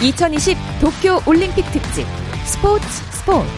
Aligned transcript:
2020 0.00 0.56
도쿄 0.80 1.20
올림픽 1.26 1.64
특집 1.72 2.06
스포츠 2.44 2.86
스포츠 3.10 3.48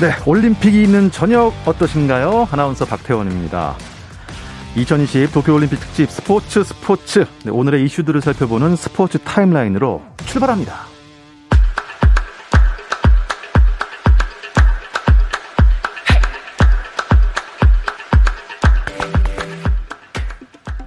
네, 0.00 0.10
올림픽이 0.26 0.82
있는 0.82 1.12
저녁 1.12 1.52
어떠신가요? 1.64 2.48
아나운서 2.50 2.84
박태원입니다. 2.84 3.76
2020 4.74 5.30
도쿄올림픽 5.32 5.78
특집 5.78 6.10
스포츠 6.10 6.64
스포츠 6.64 7.26
네, 7.44 7.52
오늘의 7.52 7.84
이슈들을 7.84 8.20
살펴보는 8.20 8.74
스포츠 8.74 9.18
타임라인으로 9.18 10.02
출발합니다. 10.26 10.89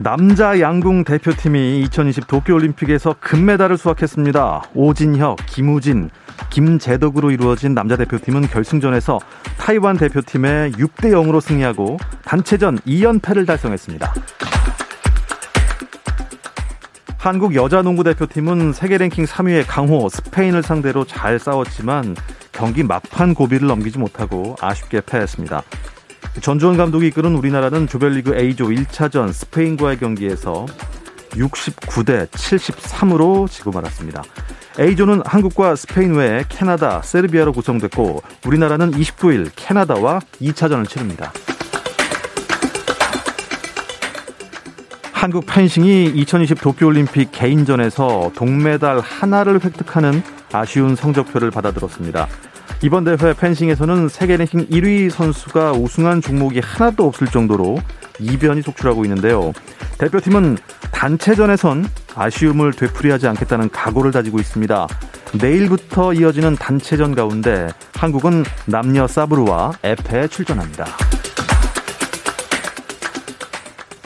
남자 0.04 0.60
양궁 0.60 1.06
대표팀이 1.06 1.80
2020 1.84 2.28
도쿄올림픽에서 2.28 3.16
금메달을 3.22 3.78
수확했습니다. 3.78 4.64
오진혁, 4.76 5.38
김우진, 5.46 6.10
김재덕으로 6.50 7.32
이루어진 7.32 7.74
남자 7.74 7.96
대표팀은 7.96 8.42
결승전에서 8.42 9.20
타이완 9.58 9.96
대표팀에 9.96 10.72
6대 10.72 11.12
0으로 11.14 11.40
승리하고 11.40 11.98
단체전 12.26 12.80
2연패를 12.80 13.48
달성했습니다. 13.48 14.14
한국 17.18 17.56
여자 17.56 17.82
농구 17.82 18.04
대표팀은 18.04 18.74
세계 18.74 18.98
랭킹 18.98 19.24
3위의 19.24 19.64
강호 19.66 20.10
스페인을 20.10 20.64
상대로 20.64 21.06
잘 21.06 21.40
싸웠지만 21.40 22.18
경기 22.52 22.84
막판 22.84 23.34
고비를 23.34 23.70
넘기지 23.70 24.00
못하고 24.00 24.58
아쉽게 24.60 25.00
패했습니다. 25.00 25.64
전주원 26.42 26.78
감독이 26.78 27.08
이끄는 27.08 27.36
우리나라는 27.36 27.88
조별리그 27.88 28.36
A조 28.36 28.66
1차전 28.66 29.32
스페인과의 29.32 30.00
경기에서 30.00 30.66
69대 31.32 32.28
73으로 32.28 33.50
지고 33.50 33.72
말았습니다. 33.72 34.24
A조는 34.80 35.22
한국과 35.26 35.76
스페인 35.76 36.16
외에 36.16 36.44
캐나다, 36.50 37.02
세르비아로 37.02 37.54
구성됐고 37.54 38.24
우리나라는 38.46 38.92
29일 38.92 39.52
캐나다와 39.56 40.20
2차전을 40.42 40.88
치릅니다. 40.90 41.32
한국 45.12 45.46
펜싱이 45.46 46.12
2020 46.16 46.60
도쿄올림픽 46.60 47.32
개인전에서 47.32 48.32
동메달 48.36 49.00
하나를 49.00 49.64
획득하는 49.64 50.22
아쉬운 50.52 50.96
성적표를 50.96 51.50
받아들었습니다. 51.50 52.28
이번 52.84 53.06
대회 53.06 53.34
펜싱에서는 53.34 54.10
세계 54.10 54.36
랭킹 54.36 54.68
1위 54.68 55.10
선수가 55.10 55.72
우승한 55.72 56.22
종목이 56.22 56.60
하나도 56.60 57.08
없을 57.08 57.28
정도로 57.28 57.78
이변이 58.20 58.62
속출하고 58.62 59.06
있는데요. 59.06 59.54
대표팀은 60.00 60.58
단체전에선 60.92 61.86
아쉬움을 62.14 62.74
되풀이하지 62.74 63.30
않겠다는 63.30 63.70
각오를 63.70 64.12
다지고 64.12 64.40
있습니다. 64.40 64.88
내일부터 65.42 66.14
이어지는 66.14 66.58
단체전 66.58 67.16
가운데 67.16 67.70
한국은 67.96 68.44
남녀 68.66 69.08
사브르와 69.08 69.72
에페에 69.82 70.28
출전합니다. 70.28 70.86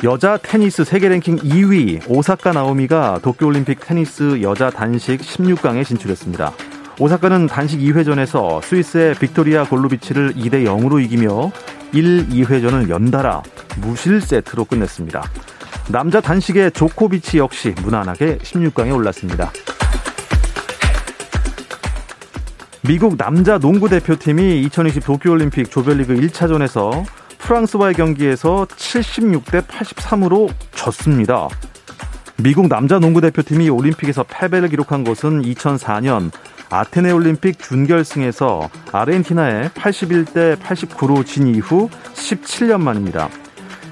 여자 0.03 0.38
테니스 0.38 0.84
세계 0.84 1.09
랭킹 1.09 1.38
2위 1.38 2.03
오사카 2.08 2.52
나오미가 2.52 3.22
도쿄올림픽 3.23 3.80
테니스 3.80 4.44
여자 4.44 4.69
단식 4.69 5.19
16강에 5.22 5.84
진출했습니다. 5.84 6.53
오사카는 7.00 7.45
단식 7.45 7.80
2회전에서 7.80 8.62
스위스의 8.64 9.14
빅토리아 9.16 9.66
골로비치를 9.66 10.34
2대 10.34 10.66
0으로 10.66 11.00
이기며 11.03 11.52
1, 11.94 12.30
2회전을 12.30 12.90
연달아 12.90 13.44
무실 13.81 14.20
세트로 14.20 14.66
끝냈습니다. 14.66 15.23
남자 15.90 16.20
단식의 16.20 16.72
조코비치 16.72 17.38
역시 17.38 17.75
무난하게 17.84 18.40
16강에 18.40 18.94
올랐습니다. 18.95 19.52
미국 22.81 23.16
남자 23.16 23.59
농구 23.59 23.88
대표팀이 23.90 24.63
2020 24.63 25.06
도쿄올림픽 25.06 25.69
조별리그 25.69 26.16
1차전에서 26.16 27.06
프랑스와의 27.38 27.94
경기에서 27.94 28.66
76대 28.66 29.62
83으로 29.68 30.50
졌습니다. 30.74 31.47
미국 32.38 32.68
남자 32.68 32.97
농구 32.97 33.22
대표팀이 33.22 33.69
올림픽에서 33.69 34.24
패배를 34.24 34.69
기록한 34.69 35.03
것은 35.03 35.44
2004년 35.44 36.31
아테네 36.69 37.11
올림픽 37.11 37.59
준결승에서 37.59 38.69
아르헨티나에 38.91 39.69
81대 39.69 40.57
89로 40.57 41.25
진 41.25 41.47
이후 41.47 41.89
17년 42.13 42.81
만입니다. 42.81 43.29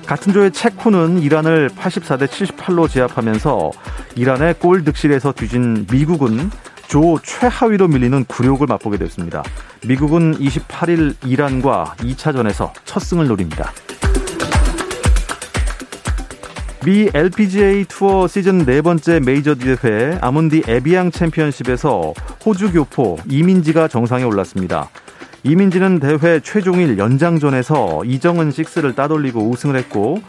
같은 0.05 0.33
조의 0.33 0.51
체코는 0.51 1.19
이란을 1.19 1.69
84대 1.69 2.27
78로 2.27 2.89
제압하면서 2.89 3.71
이란의 4.15 4.55
골 4.59 4.83
득실에서 4.83 5.31
뒤진 5.31 5.87
미국은 5.91 6.51
조 6.87 7.17
최하위로 7.23 7.87
밀리는 7.87 8.25
굴욕을 8.25 8.67
맛보게 8.67 8.97
됐습니다. 8.97 9.41
미국은 9.87 10.37
28일 10.37 11.15
이란과 11.25 11.95
2차전에서 11.97 12.71
첫 12.85 12.99
승을 12.99 13.27
노립니다. 13.27 13.71
미 16.85 17.09
LPGA 17.11 17.85
투어 17.85 18.27
시즌 18.27 18.59
네 18.59 18.79
번째 18.83 19.19
메이저 19.19 19.55
대회 19.55 20.19
아문디 20.21 20.61
에비앙 20.67 21.09
챔피언십에서 21.09 22.13
호주 22.45 22.73
교포 22.73 23.17
이민지가 23.27 23.87
정상에 23.87 24.23
올랐습니다. 24.23 24.91
이민지는 25.41 25.99
대회 25.99 26.39
최종일 26.41 26.99
연장전에서 26.99 28.03
이정은 28.05 28.51
6를 28.51 28.95
따돌리고 28.95 29.49
우승을 29.49 29.75
했고 29.77 30.21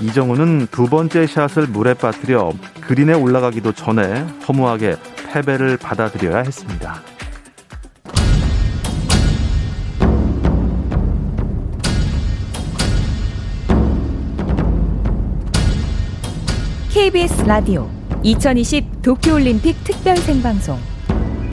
이정은은 0.00 0.68
두 0.70 0.86
번째 0.86 1.26
샷을 1.26 1.66
물에 1.66 1.94
빠뜨려 1.94 2.52
그린에 2.82 3.14
올라가기도 3.14 3.72
전에 3.72 4.24
허무하게 4.46 4.94
패배를 5.32 5.78
받아들여야 5.78 6.38
했습니다. 6.38 7.13
KBS 16.94 17.42
라디오 17.42 17.90
2020 18.22 19.02
도쿄올림픽 19.02 19.82
특별 19.82 20.16
생방송 20.16 20.78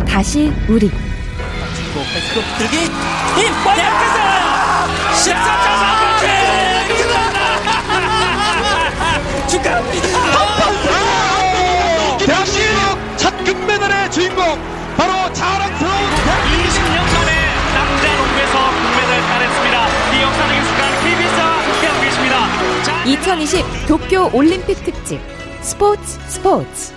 다시 0.08 0.54
우리 0.70 0.82
주고 0.82 2.00
패스로 2.14 2.44
들기 2.60 2.78
힘 2.78 2.90
내까지 3.76 5.32
14점 5.32 5.66
축하합니다 9.48 10.08
대한민국 12.20 13.18
첫 13.18 13.36
금메달의 13.44 14.12
주인공 14.12 14.46
바로 14.96 15.34
자랑스러운 15.34 15.96
20년 16.52 17.02
만에 17.16 17.32
남자 17.74 18.16
농구에서 18.16 18.56
금메달 18.78 19.12
따냈습니다 19.24 19.76
이 19.90 20.22
역사적인 20.22 20.64
순간 20.66 20.82
KBS와 21.04 21.42
함께하고 21.58 21.98
계십니다 22.00 22.36
자, 22.84 23.04
2020 23.06 23.66
도쿄 23.88 24.30
올림픽 24.34 24.76
특집 24.86 25.31
스포츠 25.62 26.02
스포츠 26.28 26.94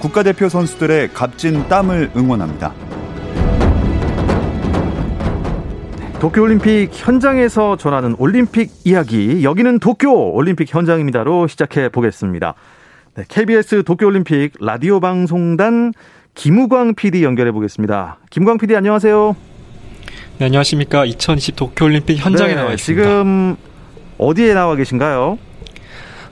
국가대표 0.00 0.48
선수들의 0.48 1.12
값진 1.12 1.68
땀을 1.68 2.10
응원합니다. 2.16 2.72
도쿄올림픽 6.20 6.90
현장에서 6.92 7.76
전하는 7.76 8.16
올림픽 8.18 8.70
이야기 8.84 9.44
여기는 9.44 9.78
도쿄 9.78 10.10
올림픽 10.10 10.72
현장입니다로 10.74 11.46
시작해 11.48 11.88
보겠습니다. 11.90 12.54
네, 13.14 13.24
KBS 13.28 13.82
도쿄올림픽 13.84 14.54
라디오 14.60 15.00
방송단 15.00 15.92
김우광 16.34 16.94
PD 16.94 17.22
연결해 17.24 17.52
보겠습니다. 17.52 18.18
김우광 18.30 18.58
PD 18.58 18.74
안녕하세요. 18.74 19.36
네, 20.38 20.46
안녕하십니까. 20.46 21.04
2020 21.04 21.56
도쿄올림픽 21.56 22.18
현장에 22.18 22.50
네, 22.50 22.54
나와 22.56 22.72
있습니다. 22.72 23.04
지금 23.04 23.56
어디에 24.18 24.54
나와 24.54 24.76
계신가요? 24.76 25.38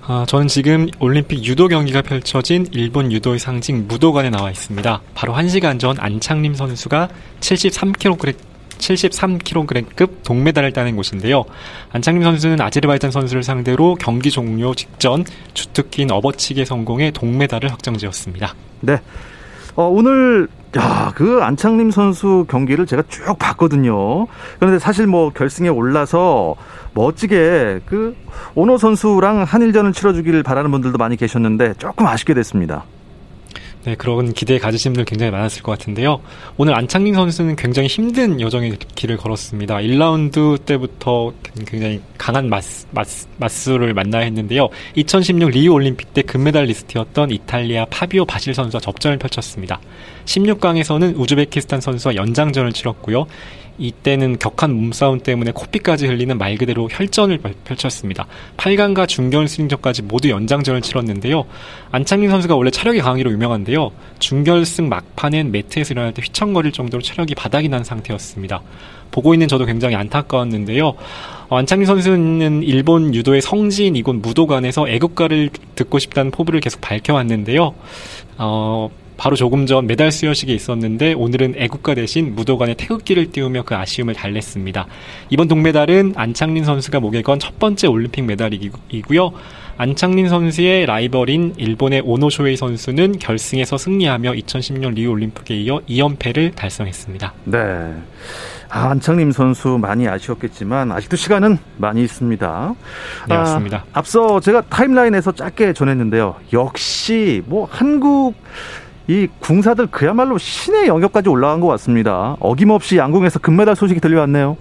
아, 0.09 0.25
저는 0.29 0.47
지금 0.47 0.87
올림픽 1.01 1.45
유도 1.45 1.67
경기가 1.67 2.01
펼쳐진 2.01 2.69
일본 2.71 3.11
유도의 3.11 3.41
상징 3.41 3.89
무도관에 3.89 4.31
나와 4.31 4.53
있습니다. 4.53 5.03
바로 5.15 5.35
1시간 5.35 5.81
전 5.81 5.97
안창림 5.99 6.55
선수가 6.55 7.09
73kg 7.41 8.37
73kg급 8.79 10.23
동메달을 10.23 10.73
따낸 10.73 10.95
곳인데요. 10.95 11.45
안창림 11.91 12.23
선수는 12.23 12.61
아제르바이잔 12.61 13.11
선수를 13.11 13.43
상대로 13.43 13.97
경기 13.97 14.31
종료 14.31 14.75
직전 14.75 15.25
주특기인 15.55 16.13
업어치기에 16.13 16.65
성공해 16.65 17.11
동메달을 17.11 17.73
확정지었습니다. 17.73 18.55
네. 18.83 19.01
어, 19.75 19.89
오늘 19.89 20.47
야, 20.77 21.13
그 21.15 21.41
안창림 21.43 21.91
선수 21.91 22.45
경기를 22.49 22.87
제가 22.87 23.03
쭉 23.09 23.39
봤거든요. 23.39 24.27
그런데 24.59 24.79
사실 24.79 25.07
뭐 25.07 25.31
결승에 25.31 25.69
올라서 25.69 26.57
멋지게 26.95 27.81
그 27.87 28.15
오노 28.55 28.77
선수랑 28.77 29.45
한일전을 29.45 29.93
치러주길 29.93 30.43
바라는 30.43 30.71
분들도 30.71 30.99
많이 30.99 31.17
계셨는데 31.17 31.75
조금 31.79 32.07
아쉽게 32.07 32.35
됐습니다. 32.35 32.85
네, 33.87 33.95
그런 33.95 34.33
기대 34.33 34.59
가지신 34.59 34.95
분들 34.95 35.05
굉장히 35.05 35.31
많았을 35.31 35.63
것 35.63 35.71
같은데요. 35.71 36.21
오늘 36.57 36.75
안창민 36.75 37.15
선수는 37.15 37.55
굉장히 37.55 37.87
힘든 37.87 38.41
여정의 38.41 38.77
길을 38.97 39.17
걸었습니다. 39.17 39.77
1라운드 39.77 40.65
때부터 40.65 41.33
굉장히 41.69 42.01
강한 42.19 42.49
맞스, 42.49 42.89
맞스, 42.91 43.29
맞수를 43.37 43.95
만나야 43.95 44.25
했는데요. 44.25 44.71
2016 44.97 45.51
리우 45.51 45.73
올림픽 45.73 46.13
때 46.13 46.23
금메달리스트였던 46.23 47.31
이탈리아 47.31 47.85
파비오 47.85 48.25
바실레 48.25 48.55
선수와 48.55 48.81
접전을 48.81 49.19
펼쳤습니다. 49.19 49.79
16강에서는 50.25 51.17
우즈베키스탄 51.17 51.81
선수와 51.81 52.17
연장전을 52.17 52.73
치렀고요. 52.73 53.29
이때는 53.79 54.39
격한 54.39 54.75
몸싸움 54.75 55.21
때문에 55.21 55.53
코피까지 55.53 56.07
흘리는 56.07 56.37
말 56.39 56.57
그대로 56.57 56.89
혈전을 56.91 57.41
펼쳤습니다. 57.65 58.27
8강과 58.57 59.09
준결승전까지 59.09 60.03
모두 60.03 60.31
연장전을 60.31 60.83
치렀는데요. 60.83 61.45
안창림 61.91 62.31
선수가 62.31 62.57
원래 62.57 62.71
체력이 62.71 63.01
강하기로 63.01 63.31
유명한데요. 63.33 63.91
준결승 64.19 64.89
막판엔 64.89 65.53
매트에서 65.53 65.95
일어날 65.95 66.15
때 66.15 66.23
휘청거릴 66.23 66.73
정도로 66.73 67.03
체력이 67.03 67.35
바닥이 67.35 67.69
난 67.69 67.85
상태였습니다. 67.85 68.63
보고 69.11 69.35
있는 69.35 69.49
저도 69.49 69.65
굉장히 69.65 69.95
안타까웠는데요. 69.97 70.95
어, 71.49 71.57
안창림 71.57 71.87
선수는 71.87 72.63
일본 72.63 73.15
유도의 73.15 73.41
성지인 73.41 73.97
이곳 73.97 74.17
무도관에서 74.17 74.89
애국가를 74.89 75.51
듣고 75.75 75.99
싶다는 75.99 76.31
포부를 76.31 76.61
계속 76.61 76.81
밝혀왔는데요. 76.81 77.75
어, 78.39 78.91
바로 79.17 79.35
조금 79.37 79.67
전 79.67 79.87
메달 79.87 80.13
수여식이 80.13 80.55
있었는데 80.55 81.15
오늘은 81.15 81.55
애국가 81.57 81.95
대신 81.95 82.35
무도관에 82.35 82.75
태극기를 82.75 83.31
띄우며 83.31 83.63
그 83.63 83.75
아쉬움을 83.75 84.15
달랬습니다. 84.15 84.87
이번 85.31 85.49
동메달은 85.49 86.15
안창림 86.17 86.65
선수가 86.65 87.01
목에 87.01 87.23
건 87.23 87.37
첫 87.39 87.59
번째 87.59 87.87
올림픽 87.87 88.23
메달이고요. 88.23 89.33
안창림 89.79 90.29
선수의 90.29 90.87
라이벌인 90.87 91.55
일본의 91.59 92.01
오노 92.05 92.22
쇼헤이 92.22 92.57
선수는 92.57 93.19
결승에서 93.19 93.77
승리하며 93.77 94.33
2010년 94.33 94.95
리우 94.95 95.11
올림픽에 95.13 95.55
이어 95.55 95.81
2연패를 95.89 96.55
달성했습니다. 96.57 97.35
네. 97.45 97.59
아, 98.69 98.89
안창림 98.91 99.31
선수 99.33 99.79
많이 99.81 100.09
아쉬웠겠지만 100.09 100.91
아직도 100.93 101.17
시간은 101.17 101.59
많이 101.77 102.03
있습니다. 102.03 102.75
네, 103.29 103.37
맞습니다. 103.37 103.85
아, 103.93 103.99
앞서 103.99 104.41
제가 104.41 104.63
타임라인에서 104.63 105.33
짧게 105.33 105.73
전했는데요. 105.75 106.37
역시 106.53 107.43
뭐 107.47 107.69
한국 107.71 108.35
이 109.09 109.29
궁사들 109.39 109.87
그야말로 109.89 110.37
신의 110.37 110.89
영역까지 110.89 111.29
올라간 111.29 111.61
것 111.61 111.69
같습니다. 111.69 112.37
어김없이 112.41 112.97
양궁에서 112.97 113.39
금메달 113.39 113.77
소식이 113.77 114.01
들려왔네요. 114.01 114.57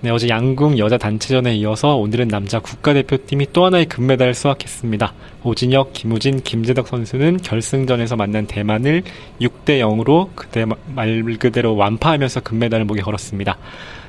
네, 0.00 0.10
어제 0.10 0.28
양궁 0.28 0.78
여자 0.78 0.96
단체전에 0.96 1.56
이어서 1.56 1.96
오늘은 1.96 2.28
남자 2.28 2.60
국가대표팀이 2.60 3.48
또 3.52 3.64
하나의 3.64 3.86
금메달을 3.86 4.32
수확했습니다. 4.32 5.12
오진혁, 5.42 5.92
김우진, 5.92 6.42
김재덕 6.42 6.86
선수는 6.86 7.38
결승전에서 7.38 8.14
만난 8.14 8.46
대만을 8.46 9.02
6대 9.40 9.80
0으로 9.80 10.28
그때 10.36 10.66
말 10.94 11.24
그대로 11.40 11.74
완파하면서 11.74 12.40
금메달을 12.40 12.84
목에 12.84 13.00
걸었습니다. 13.00 13.58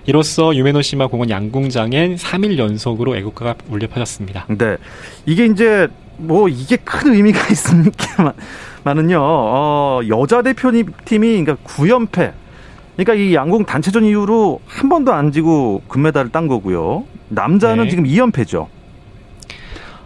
이로써 0.06 0.56
유메노시마 0.56 1.08
공원 1.08 1.32
양궁장엔 1.32 2.18
3일 2.18 2.60
연속으로 2.60 3.16
애국가가 3.16 3.56
울려 3.70 3.88
퍼졌습니다. 3.88 4.46
네. 4.50 4.78
이게 5.26 5.46
이제 5.46 5.88
뭐 6.18 6.48
이게 6.50 6.76
큰 6.76 7.14
의미가 7.16 7.48
있습니까? 7.50 8.34
많은요. 8.84 9.18
어, 9.22 10.02
여자 10.08 10.42
대표팀이 10.42 11.44
그러니까 11.44 11.56
9연패. 11.66 12.34
그러니까 12.96 13.14
이 13.14 13.34
양궁 13.34 13.66
단체전 13.66 14.04
이후로 14.04 14.60
한 14.66 14.90
번도 14.90 15.14
안 15.14 15.32
지고 15.32 15.82
금메달을 15.88 16.32
딴 16.32 16.48
거고요. 16.48 17.06
남자는 17.30 17.86
네. 17.86 17.90
지금 17.90 18.04
2연패죠. 18.04 18.68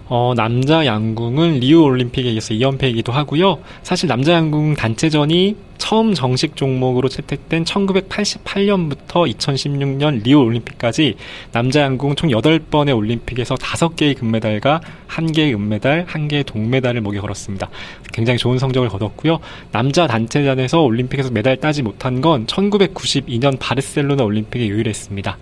어, 0.07 0.33
남자 0.35 0.85
양궁은 0.85 1.59
리우 1.59 1.81
올림픽에 1.83 2.29
이어서 2.31 2.53
2연패이기도 2.53 3.11
하고요. 3.11 3.59
사실 3.83 4.07
남자 4.09 4.33
양궁 4.33 4.75
단체전이 4.75 5.55
처음 5.77 6.13
정식 6.13 6.55
종목으로 6.55 7.09
채택된 7.09 7.63
1988년부터 7.63 9.29
2016년 9.33 10.23
리우 10.23 10.39
올림픽까지 10.39 11.15
남자 11.51 11.81
양궁 11.81 12.15
총 12.15 12.29
8번의 12.29 12.95
올림픽에서 12.95 13.55
5개의 13.55 14.17
금메달과 14.17 14.81
1개의 15.07 15.55
은메달, 15.55 16.06
1개의 16.06 16.45
동메달을 16.45 17.01
목에 17.01 17.19
걸었습니다. 17.19 17.69
굉장히 18.11 18.38
좋은 18.38 18.57
성적을 18.57 18.89
거뒀고요. 18.89 19.39
남자 19.71 20.07
단체전에서 20.07 20.81
올림픽에서 20.81 21.31
메달 21.31 21.57
따지 21.57 21.81
못한 21.81 22.21
건 22.21 22.45
1992년 22.45 23.57
바르셀로나 23.59 24.23
올림픽에 24.23 24.67
유일했습니다. 24.67 25.38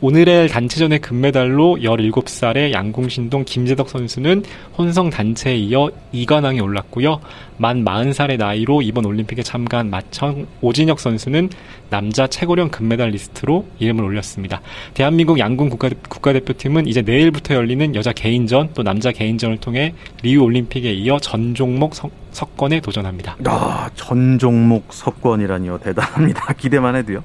오늘의 0.00 0.48
단체전의 0.48 1.00
금메달로 1.00 1.78
17살의 1.80 2.72
양궁신동 2.72 3.44
김재덕 3.44 3.88
선수는 3.88 4.44
혼성 4.76 5.10
단체에 5.10 5.56
이어 5.56 5.90
2관왕에 6.14 6.62
올랐고요. 6.62 7.20
만 7.56 7.84
40살의 7.84 8.38
나이로 8.38 8.82
이번 8.82 9.06
올림픽에 9.06 9.42
참가한 9.42 9.90
마청 9.90 10.46
오진혁 10.60 11.00
선수는 11.00 11.50
남자 11.90 12.28
최고령 12.28 12.68
금메달 12.68 13.10
리스트로 13.10 13.66
이름을 13.80 14.04
올렸습니다. 14.04 14.60
대한민국 14.94 15.40
양궁 15.40 15.68
국가, 15.68 15.90
국가대표팀은 16.08 16.86
이제 16.86 17.02
내일부터 17.02 17.54
열리는 17.54 17.96
여자 17.96 18.12
개인전 18.12 18.70
또 18.74 18.84
남자 18.84 19.10
개인전을 19.10 19.58
통해 19.58 19.94
리우 20.22 20.44
올림픽에 20.44 20.92
이어 20.92 21.18
전 21.18 21.56
종목 21.56 21.96
석, 21.96 22.12
석권에 22.30 22.78
도전합니다. 22.80 23.36
아, 23.46 23.90
전 23.96 24.38
종목 24.38 24.92
석권이라니요. 24.92 25.78
대단합니다. 25.78 26.52
기대만 26.54 26.94
해도요. 26.94 27.24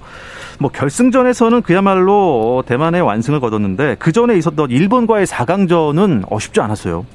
뭐 0.60 0.70
결승전에서는 0.72 1.62
그야말로 1.62 2.64
대만의 2.66 3.02
완승을 3.02 3.40
거뒀는데 3.40 3.96
그 4.00 4.12
전에 4.12 4.38
있었던 4.38 4.70
일본과의 4.70 5.26
4강전은 5.28 6.26
어쉽지 6.30 6.62
않았어요. 6.62 7.06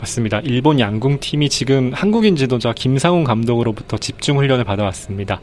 맞습니다. 0.00 0.40
일본 0.40 0.80
양궁팀이 0.80 1.48
지금 1.48 1.92
한국인 1.94 2.34
지도자 2.34 2.72
김상훈 2.72 3.22
감독으로부터 3.22 3.98
집중 3.98 4.38
훈련을 4.38 4.64
받아왔습니다. 4.64 5.40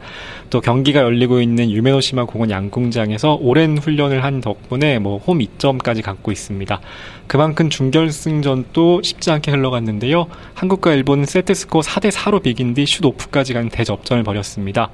또 0.50 0.60
경기가 0.60 1.00
열리고 1.00 1.40
있는 1.40 1.70
유메노시마 1.70 2.24
공원 2.24 2.50
양궁장에서 2.50 3.38
오랜 3.40 3.78
훈련을 3.78 4.24
한 4.24 4.40
덕분에 4.40 4.98
뭐 4.98 5.18
홈 5.26 5.38
2점까지 5.38 6.02
갖고 6.02 6.32
있습니다. 6.32 6.80
그만큼 7.26 7.70
준결승전도 7.70 9.02
쉽지 9.02 9.30
않게 9.30 9.50
흘러갔는데요. 9.52 10.26
한국과 10.54 10.92
일본은 10.92 11.24
세트 11.24 11.54
스코어 11.54 11.82
4대 11.82 12.10
4로 12.10 12.42
비긴 12.42 12.74
뒤 12.74 12.84
슛 12.84 13.04
오프까지 13.04 13.54
간 13.54 13.68
대접전을 13.68 14.24
벌였습니다. 14.24 14.90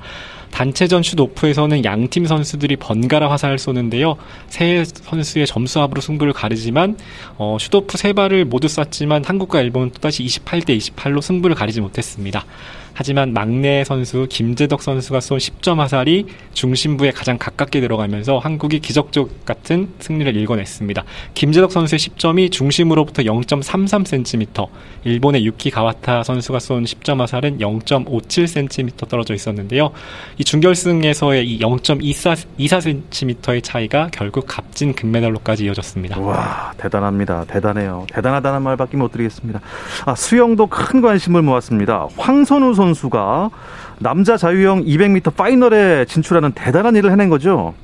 단체전 0.54 1.02
슛 1.02 1.18
오프에서는 1.18 1.84
양팀 1.84 2.26
선수들이 2.26 2.76
번갈아 2.76 3.28
화살을 3.28 3.58
쏘는데요. 3.58 4.14
세 4.46 4.84
선수의 4.84 5.48
점수 5.48 5.80
합으로 5.80 6.00
승부를 6.00 6.32
가리지만 6.32 6.96
어, 7.38 7.56
슛 7.58 7.74
오프 7.74 7.98
세 7.98 8.12
발을 8.12 8.44
모두 8.44 8.68
쐈지만 8.68 9.24
한국과 9.24 9.60
일본은 9.60 9.90
또다시 9.90 10.24
28대 10.24 10.78
28로 10.78 11.20
승부를 11.20 11.56
가리지 11.56 11.80
못했습니다. 11.80 12.44
하지만 12.94 13.32
막내 13.32 13.84
선수 13.84 14.26
김재덕 14.30 14.80
선수가 14.80 15.18
쏜 15.20 15.38
10점 15.38 15.78
화살이 15.78 16.26
중심부에 16.52 17.10
가장 17.10 17.36
가깝게 17.36 17.80
들어가면서 17.80 18.38
한국이 18.38 18.78
기적적 18.78 19.44
같은 19.44 19.88
승리를 19.98 20.36
일궈냈습니다. 20.36 21.02
김재덕 21.34 21.72
선수의 21.72 21.98
10점이 21.98 22.52
중심으로부터 22.52 23.24
0.33cm, 23.24 24.68
일본의 25.02 25.44
유키 25.44 25.70
가와타 25.70 26.22
선수가 26.22 26.60
쏜 26.60 26.84
10점 26.84 27.18
화살은 27.18 27.58
0.57cm 27.58 29.08
떨어져 29.08 29.34
있었는데요. 29.34 29.90
이 30.38 30.44
준결승에서의 30.44 31.50
이 31.50 31.58
0.24cm의 31.58 33.62
차이가 33.62 34.08
결국 34.12 34.46
값진 34.46 34.94
금메달로까지 34.94 35.64
이어졌습니다. 35.64 36.20
와 36.20 36.72
대단합니다. 36.76 37.46
대단해요. 37.46 38.06
대단하다는 38.12 38.62
말밖에 38.62 38.96
못 38.96 39.10
드리겠습니다. 39.10 39.60
아, 40.06 40.14
수영도 40.14 40.68
큰 40.68 41.00
관심을 41.00 41.42
모았습니다. 41.42 42.06
황선우 42.16 42.74
선수 42.74 42.83
가 43.10 43.50
남자 43.98 44.36
자유형 44.36 44.84
200m 44.84 45.34
파이널에 45.34 46.04
진출하는 46.04 46.52
대단한 46.52 46.96
일을 46.96 47.10
해낸 47.10 47.28
거죠. 47.28 47.74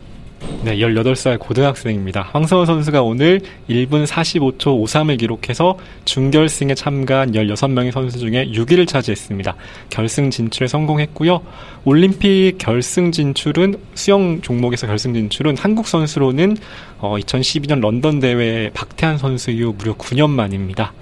네, 0.63 0.77
18살 0.77 1.39
고등학생입니다. 1.39 2.29
황서원 2.33 2.67
선수가 2.67 3.03
오늘 3.03 3.41
1분 3.69 4.07
45초 4.07 4.83
53을 4.83 5.19
기록해서 5.19 5.79
준결승에 6.05 6.75
참가한 6.75 7.33
16명의 7.33 7.93
선수 7.93 8.19
중에 8.19 8.47
6위를 8.47 8.87
차지했습니다. 8.87 9.55
결승 9.89 10.31
진출에 10.31 10.67
성공했고요. 10.67 11.41
올림픽 11.85 12.57
결승 12.59 13.13
진출은 13.13 13.77
수영 13.95 14.41
종목에서 14.43 14.87
결승 14.87 15.15
진출은 15.15 15.57
한국 15.57 15.87
선수로는 15.87 16.57
어, 16.99 17.17
2012년 17.17 17.81
런던 17.81 18.21
대회 18.21 18.71
박태환 18.75 19.19
선수 19.19 19.51
이후 19.51 19.75
무려 19.77 19.95
9년 19.95 20.31
만입니다. 20.31 20.93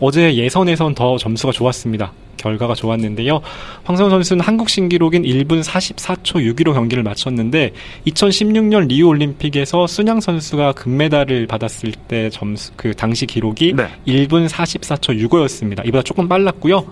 어제 0.00 0.34
예선에선 0.34 0.94
더 0.94 1.18
점수가 1.18 1.52
좋았습니다. 1.52 2.12
결과가 2.42 2.74
좋았는데요. 2.74 3.40
황선 3.84 4.10
선수는 4.10 4.44
한국 4.44 4.68
신기록인 4.68 5.22
1분 5.22 5.62
44초 5.62 6.54
6위로 6.54 6.74
경기를 6.74 7.02
마쳤는데 7.02 7.72
2016년 8.06 8.88
리우 8.88 9.08
올림픽에서 9.08 9.86
순양 9.86 10.20
선수가 10.20 10.72
금메달을 10.72 11.46
받았을 11.46 11.92
때 12.08 12.28
점수 12.30 12.72
그 12.76 12.94
당시 12.94 13.26
기록이 13.26 13.74
네. 13.74 13.86
1분 14.06 14.48
44초 14.48 15.28
65였습니다. 15.28 15.86
이보다 15.86 16.02
조금 16.02 16.28
빨랐고요. 16.28 16.84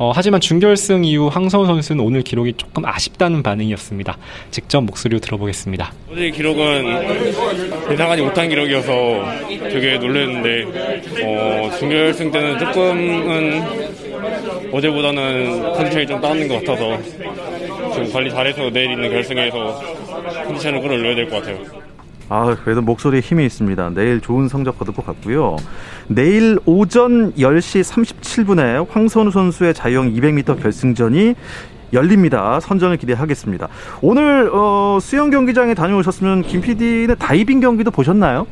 어, 0.00 0.12
하지만 0.14 0.40
준결승 0.40 1.04
이후 1.04 1.28
황선 1.28 1.66
선수는 1.66 2.02
오늘 2.02 2.22
기록이 2.22 2.54
조금 2.56 2.86
아쉽다는 2.86 3.42
반응이었습니다. 3.42 4.16
직접 4.50 4.80
목소리로 4.80 5.20
들어보겠습니다. 5.20 5.92
어제 6.10 6.30
기록은 6.30 7.92
예상하지 7.92 8.22
못한 8.22 8.48
기록이어서 8.48 8.88
되게 9.68 9.98
놀랐는데 9.98 10.64
어, 11.22 11.70
준결승 11.78 12.30
때는 12.30 12.58
조금은 12.58 13.99
어제보다는 14.72 15.62
컨디션이 15.74 16.06
좀 16.06 16.20
따는 16.20 16.48
것 16.48 16.64
같아서 16.64 16.98
좀 17.94 18.12
관리 18.12 18.30
잘해서 18.30 18.70
내일 18.70 18.92
있는 18.92 19.10
결승에서 19.10 19.80
컨디션을 20.46 20.80
끌어올려야 20.80 21.14
될 21.14 21.28
것 21.30 21.36
같아요. 21.36 21.58
아, 22.32 22.56
그래도 22.62 22.80
목소리에 22.80 23.20
힘이 23.20 23.44
있습니다. 23.46 23.90
내일 23.90 24.20
좋은 24.20 24.46
성적 24.48 24.78
거둘 24.78 24.94
것 24.94 25.04
같고요. 25.04 25.56
내일 26.06 26.58
오전 26.64 27.32
10시 27.34 27.82
37분에 27.82 28.88
황선우 28.88 29.32
선수의 29.32 29.74
자유형 29.74 30.12
200m 30.14 30.62
결승전이 30.62 31.34
열립니다. 31.92 32.60
선전을 32.60 32.98
기대하겠습니다. 32.98 33.66
오늘 34.00 34.48
어, 34.52 34.98
수영 35.00 35.30
경기장에 35.30 35.74
다녀오셨으면 35.74 36.42
김 36.42 36.60
PD는 36.60 37.16
다이빙 37.18 37.58
경기도 37.58 37.90
보셨나요? 37.90 38.46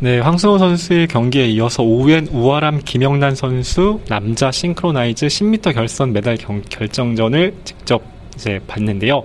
네, 0.00 0.20
황선우 0.20 0.58
선수의 0.58 1.08
경기에 1.08 1.48
이어서 1.48 1.82
오후엔 1.82 2.28
우하람 2.28 2.82
김영남 2.84 3.34
선수 3.34 3.98
남자 4.06 4.52
싱크로나이즈 4.52 5.26
10m 5.26 5.74
결선 5.74 6.12
메달 6.12 6.36
경, 6.36 6.62
결정전을 6.62 7.52
직접 7.64 8.00
이제 8.36 8.60
봤는데요. 8.68 9.24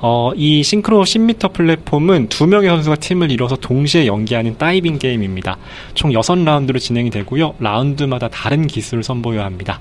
어, 0.00 0.32
이 0.36 0.62
싱크로 0.62 1.04
10m 1.04 1.54
플랫폼은 1.54 2.28
두 2.28 2.46
명의 2.46 2.68
선수가 2.68 2.96
팀을 2.96 3.30
이뤄서 3.30 3.56
동시에 3.56 4.06
연기하는 4.06 4.58
다이빙 4.58 4.98
게임입니다. 4.98 5.56
총 5.94 6.10
6라운드로 6.10 6.78
진행이 6.78 7.08
되고요. 7.08 7.54
라운드마다 7.58 8.28
다른 8.28 8.66
기술을 8.66 9.02
선보여야 9.02 9.46
합니다. 9.46 9.80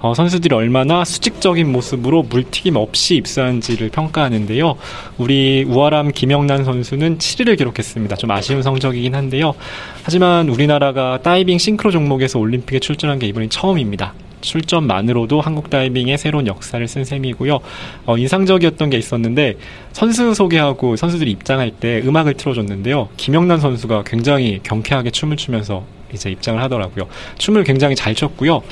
어, 0.00 0.14
선수들이 0.14 0.54
얼마나 0.54 1.04
수직적인 1.04 1.70
모습으로 1.70 2.22
물튀김 2.22 2.76
없이 2.76 3.16
입수하는지를 3.16 3.90
평가하는데요. 3.90 4.76
우리 5.18 5.64
우아람 5.68 6.10
김영란 6.12 6.64
선수는 6.64 7.18
7위를 7.18 7.58
기록했습니다. 7.58 8.16
좀 8.16 8.30
아쉬운 8.30 8.62
성적이긴 8.62 9.14
한데요. 9.14 9.52
하지만 10.02 10.48
우리나라가 10.48 11.20
다이빙 11.22 11.58
싱크로 11.58 11.90
종목에서 11.90 12.38
올림픽에 12.38 12.78
출전한 12.78 13.18
게 13.18 13.26
이번이 13.26 13.50
처음입니다. 13.50 14.14
출전만으로도 14.40 15.42
한국 15.42 15.68
다이빙의 15.68 16.16
새로운 16.16 16.46
역사를 16.46 16.86
쓴 16.88 17.04
셈이고요. 17.04 17.60
어, 18.06 18.16
인상적이었던 18.16 18.88
게 18.88 18.96
있었는데 18.96 19.56
선수 19.92 20.32
소개하고 20.32 20.96
선수들이 20.96 21.30
입장할 21.30 21.72
때 21.72 22.00
음악을 22.02 22.34
틀어줬는데요. 22.34 23.10
김영란 23.18 23.60
선수가 23.60 24.04
굉장히 24.06 24.60
경쾌하게 24.62 25.10
춤을 25.10 25.36
추면서 25.36 25.84
이제 26.14 26.30
입장을 26.30 26.60
하더라고요. 26.62 27.06
춤을 27.36 27.64
굉장히 27.64 27.94
잘 27.94 28.14
췄고요. 28.14 28.62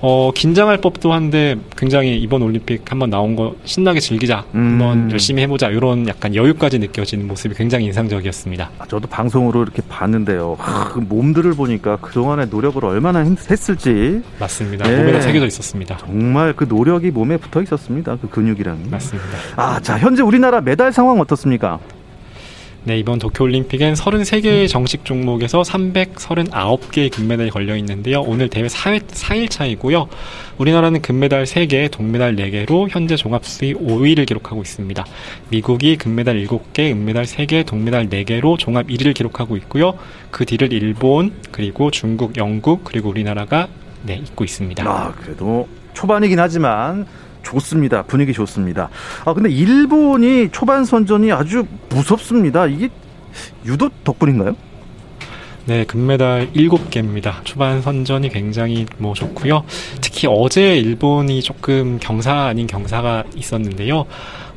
어, 0.00 0.30
긴장할 0.32 0.76
법도 0.80 1.12
한데 1.12 1.56
굉장히 1.76 2.16
이번 2.20 2.42
올림픽 2.42 2.90
한번 2.90 3.10
나온 3.10 3.34
거 3.34 3.56
신나게 3.64 3.98
즐기자. 3.98 4.44
음. 4.54 4.78
한번 4.80 5.10
열심히 5.10 5.42
해보자. 5.42 5.68
이런 5.70 6.06
약간 6.06 6.36
여유까지 6.36 6.78
느껴지는 6.78 7.26
모습이 7.26 7.56
굉장히 7.56 7.86
인상적이었습니다. 7.86 8.70
아, 8.78 8.86
저도 8.86 9.08
방송으로 9.08 9.62
이렇게 9.62 9.82
봤는데요. 9.88 10.54
하, 10.58 10.84
그 10.90 11.00
몸들을 11.00 11.52
보니까 11.54 11.96
그동안의 11.96 12.46
노력을 12.48 12.82
얼마나 12.84 13.24
힘- 13.24 13.36
했을지 13.50 14.22
맞습니다. 14.38 14.88
네. 14.88 14.98
몸에다 14.98 15.20
새겨져 15.20 15.46
있었습니다. 15.46 15.96
정말 15.96 16.52
그 16.54 16.64
노력이 16.68 17.10
몸에 17.10 17.36
붙어 17.36 17.60
있었습니다. 17.62 18.18
그 18.22 18.28
근육이랑. 18.28 18.78
맞습니다. 18.90 19.28
아, 19.56 19.80
자, 19.80 19.98
현재 19.98 20.22
우리나라 20.22 20.60
메달 20.60 20.92
상황 20.92 21.18
어떻습니까? 21.18 21.80
네, 22.88 22.98
이번 22.98 23.18
도쿄올림픽엔 23.18 23.92
33개의 23.92 24.66
정식 24.66 25.04
종목에서 25.04 25.60
339개의 25.60 27.12
금메달이 27.12 27.50
걸려 27.50 27.76
있는데요. 27.76 28.22
오늘 28.22 28.48
대회 28.48 28.66
4일, 28.66 29.02
4일 29.06 29.50
차이고요. 29.50 30.08
우리나라는 30.56 31.02
금메달 31.02 31.44
3개, 31.44 31.90
동메달 31.90 32.36
4개로 32.36 32.88
현재 32.88 33.14
종합 33.16 33.44
수위 33.44 33.74
5위를 33.74 34.24
기록하고 34.24 34.62
있습니다. 34.62 35.04
미국이 35.50 35.98
금메달 35.98 36.42
7개, 36.46 36.90
은메달 36.92 37.26
3개, 37.26 37.66
동메달 37.66 38.08
4개로 38.08 38.58
종합 38.58 38.86
1위를 38.86 39.12
기록하고 39.12 39.58
있고요. 39.58 39.92
그 40.30 40.46
뒤를 40.46 40.72
일본, 40.72 41.34
그리고 41.52 41.90
중국, 41.90 42.38
영국, 42.38 42.84
그리고 42.84 43.10
우리나라가 43.10 43.68
네, 44.02 44.14
잇고 44.14 44.44
있습니다. 44.44 44.82
아, 44.88 45.12
그래도 45.12 45.68
초반이긴 45.92 46.40
하지만 46.40 47.04
좋습니다. 47.42 48.02
분위기 48.02 48.32
좋습니다. 48.32 48.88
아, 49.24 49.32
근데 49.32 49.50
일본이 49.50 50.48
초반 50.50 50.84
선전이 50.84 51.32
아주 51.32 51.64
무섭습니다. 51.88 52.66
이게 52.66 52.88
유도 53.64 53.88
덕분인가요? 54.04 54.56
네, 55.66 55.84
금메달 55.84 56.50
7개입니다. 56.54 57.44
초반 57.44 57.82
선전이 57.82 58.30
굉장히 58.30 58.86
뭐 58.96 59.12
좋고요. 59.12 59.64
특히 60.00 60.26
어제 60.26 60.78
일본이 60.78 61.42
조금 61.42 61.98
경사 62.00 62.46
아닌 62.46 62.66
경사가 62.66 63.24
있었는데요. 63.36 64.06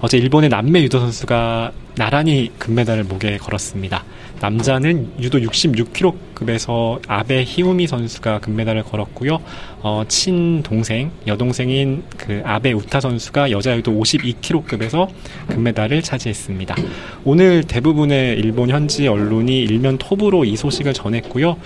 어제 0.04 0.18
일본의 0.18 0.50
남매 0.50 0.82
유도 0.82 1.00
선수가 1.00 1.74
나란히 1.96 2.52
금메달을 2.58 3.04
목에 3.04 3.38
걸었습니다. 3.38 4.04
남자는 4.40 5.12
유도 5.20 5.38
66kg급에서 5.38 7.00
아베 7.08 7.44
히우미 7.44 7.86
선수가 7.86 8.40
금메달을 8.40 8.82
걸었고요. 8.84 9.40
어, 9.84 10.04
친동생, 10.08 11.12
여동생인 11.28 12.04
그 12.18 12.42
아베 12.44 12.72
우타 12.72 13.02
선수가 13.02 13.52
여자 13.52 13.78
유도 13.78 13.92
52kg급에서 13.92 15.08
금메달을 15.50 16.02
차지했습니다. 16.02 16.76
오늘 17.24 17.64
대부분의 17.64 18.40
일본 18.40 18.70
현지 18.70 19.08
언론이 19.08 19.60
일면 19.60 20.00
톱으로 20.00 20.46
이 20.46 20.56
소식을 20.56 20.94
전했고요. 20.94 21.58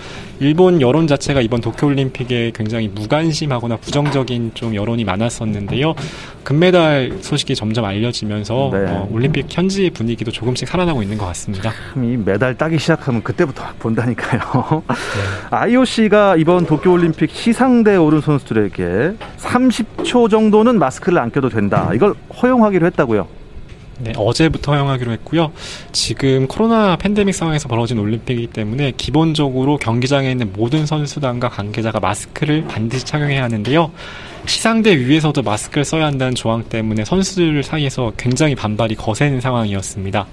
일본 0.41 0.81
여론 0.81 1.07
자체가 1.07 1.39
이번 1.39 1.61
도쿄올림픽에 1.61 2.51
굉장히 2.53 2.89
무관심하거나 2.89 3.77
부정적인 3.77 4.51
좀 4.53 4.75
여론이 4.75 5.05
많았었는데요. 5.05 5.95
금메달 6.43 7.19
소식이 7.21 7.55
점점 7.55 7.85
알려지 7.85 8.24
면서 8.27 8.69
네. 8.71 8.85
어, 8.87 9.07
올림픽 9.11 9.45
현지 9.49 9.89
분위기도 9.89 10.31
조금씩 10.31 10.67
살아나고 10.67 11.01
있는 11.03 11.17
것 11.17 11.25
같습니다. 11.27 11.71
참이 11.93 12.17
메달 12.17 12.55
따기 12.55 12.77
시작하면 12.79 13.23
그때부터 13.23 13.63
본다니까요. 13.79 14.83
IOC가 15.51 16.35
이번 16.37 16.65
도쿄올림픽 16.65 17.29
시상대에 17.31 17.95
오른 17.97 18.21
선수들에게 18.21 19.15
30초 19.37 20.29
정도는 20.29 20.79
마스크를 20.79 21.19
안 21.19 21.31
껴도 21.31 21.49
된다. 21.49 21.91
이걸 21.93 22.13
허용하기로 22.41 22.85
했다고요. 22.87 23.27
네, 23.99 24.11
어제부터 24.15 24.73
허용하기로 24.73 25.11
했고요. 25.13 25.51
지금 25.91 26.47
코로나 26.47 26.97
팬데믹 26.97 27.33
상황에서 27.33 27.67
벌어진 27.69 27.97
올림픽이기 27.97 28.47
때문에 28.47 28.93
기본적으로 28.97 29.77
경기장에 29.77 30.31
있는 30.31 30.51
모든 30.53 30.85
선수단과 30.85 31.49
관계자가 31.49 31.99
마스크를 31.99 32.65
반드시 32.67 33.05
착용해야 33.05 33.43
하는데요. 33.43 33.91
시상대 34.45 34.97
위에서도 34.97 35.41
마스크를 35.41 35.85
써야 35.85 36.05
한다는 36.05 36.35
조항 36.35 36.63
때문에 36.63 37.05
선수들 37.05 37.63
사이에서 37.63 38.11
굉장히 38.17 38.53
반발이 38.53 38.95
거세는 38.95 39.41
상황이었습니다. 39.41 40.27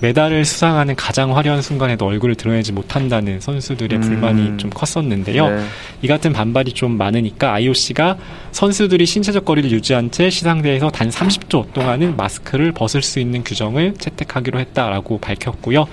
메달을 0.00 0.44
수상하는 0.44 0.94
가장 0.94 1.36
화려한 1.36 1.62
순간에도 1.62 2.06
얼굴을 2.06 2.34
드러내지 2.34 2.72
못한다는 2.72 3.40
선수들의 3.40 3.98
음. 3.98 4.00
불만이 4.00 4.58
좀 4.58 4.70
컸었는데요. 4.70 5.48
네. 5.48 5.64
이 6.02 6.06
같은 6.06 6.32
반발이 6.32 6.72
좀 6.72 6.98
많으니까 6.98 7.54
IOC가 7.54 8.18
선수들이 8.52 9.06
신체적 9.06 9.44
거리를 9.44 9.70
유지한 9.70 10.10
채 10.10 10.28
시상대에서 10.28 10.90
단 10.90 11.08
30초 11.08 11.72
동안은 11.72 12.16
마스크를 12.16 12.72
벗을 12.72 13.02
수 13.02 13.20
있는 13.20 13.42
규정을 13.42 13.94
채택하기로 13.94 14.60
했다라고 14.60 15.18
밝혔고요. 15.18 15.86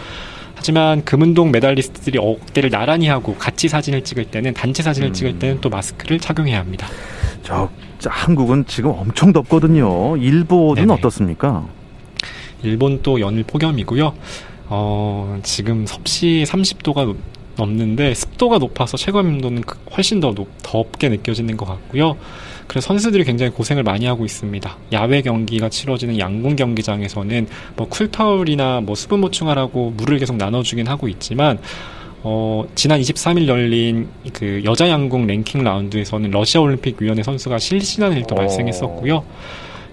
하지만 0.55 1.03
금운동 1.03 1.51
메달리스트들이 1.51 2.19
어깨를 2.19 2.69
나란히 2.69 3.07
하고 3.07 3.35
같이 3.35 3.67
사진을 3.67 4.03
찍을 4.03 4.25
때는 4.25 4.53
단체 4.53 4.83
사진을 4.83 5.09
음. 5.09 5.13
찍을 5.13 5.39
때는 5.39 5.61
또 5.61 5.69
마스크를 5.69 6.19
착용해야 6.19 6.59
합니다. 6.59 6.87
저, 7.41 7.69
자, 7.99 8.09
한국은 8.11 8.65
지금 8.67 8.91
엄청 8.91 9.33
덥거든요. 9.33 10.15
일본은 10.17 10.75
네네. 10.83 10.93
어떻습니까? 10.93 11.65
일본 12.63 13.01
또 13.03 13.19
연일 13.19 13.43
폭염이고요. 13.43 14.13
어, 14.69 15.39
지금 15.43 15.85
섭씨 15.85 16.43
30도가 16.47 17.15
넘는데 17.55 18.13
습도가 18.15 18.57
높아서 18.57 18.97
체감 18.97 19.27
온도는 19.27 19.61
그- 19.61 19.77
훨씬 19.95 20.19
더 20.19 20.33
높, 20.33 20.47
덥게 20.63 21.09
느껴지는 21.09 21.55
것 21.55 21.65
같고요. 21.65 22.17
그래서 22.67 22.87
선수들이 22.87 23.25
굉장히 23.25 23.51
고생을 23.51 23.83
많이 23.83 24.05
하고 24.05 24.25
있습니다. 24.25 24.77
야외 24.93 25.21
경기가 25.21 25.69
치러지는 25.69 26.17
양궁 26.17 26.55
경기장에서는 26.55 27.47
뭐 27.75 27.87
쿨타올이나 27.89 28.81
뭐 28.81 28.95
수분 28.95 29.21
보충하라고 29.21 29.91
물을 29.91 30.17
계속 30.17 30.37
나눠주긴 30.37 30.87
하고 30.87 31.07
있지만 31.09 31.59
어, 32.23 32.63
지난 32.73 33.01
23일 33.01 33.47
열린 33.47 34.07
그 34.31 34.61
여자 34.63 34.89
양궁 34.89 35.27
랭킹 35.27 35.61
라운드에서는 35.63 36.31
러시아 36.31 36.61
올림픽 36.61 36.95
위원회 37.01 37.21
선수가 37.21 37.59
실신하는 37.59 38.17
일도 38.17 38.33
어. 38.33 38.37
발생했었고요. 38.37 39.23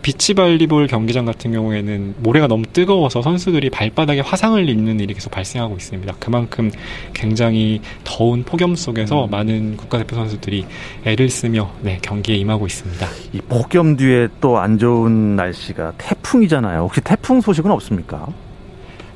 비치 0.02 0.34
발리볼 0.34 0.86
경기장 0.86 1.24
같은 1.24 1.52
경우에는 1.52 2.14
모래가 2.18 2.46
너무 2.46 2.64
뜨거워서 2.72 3.22
선수들이 3.22 3.70
발바닥에 3.70 4.20
화상을 4.20 4.68
입는 4.68 5.00
일이 5.00 5.14
계속 5.14 5.30
발생하고 5.30 5.76
있습니다. 5.76 6.14
그만큼 6.20 6.70
굉장히 7.12 7.80
더운 8.04 8.44
폭염 8.44 8.76
속에서 8.76 9.24
음. 9.24 9.30
많은 9.30 9.76
국가대표 9.76 10.14
선수들이 10.16 10.64
애를 11.04 11.28
쓰며 11.28 11.72
네, 11.80 11.98
경기에 12.02 12.36
임하고 12.36 12.66
있습니다. 12.66 13.06
이 13.32 13.40
폭염 13.48 13.96
뒤에 13.96 14.28
또 14.40 14.60
안 14.60 14.78
좋은 14.78 15.36
날씨가 15.36 15.94
태풍이잖아요. 15.96 16.80
혹시 16.82 17.00
태풍 17.00 17.40
소식은 17.40 17.70
없습니까? 17.70 18.26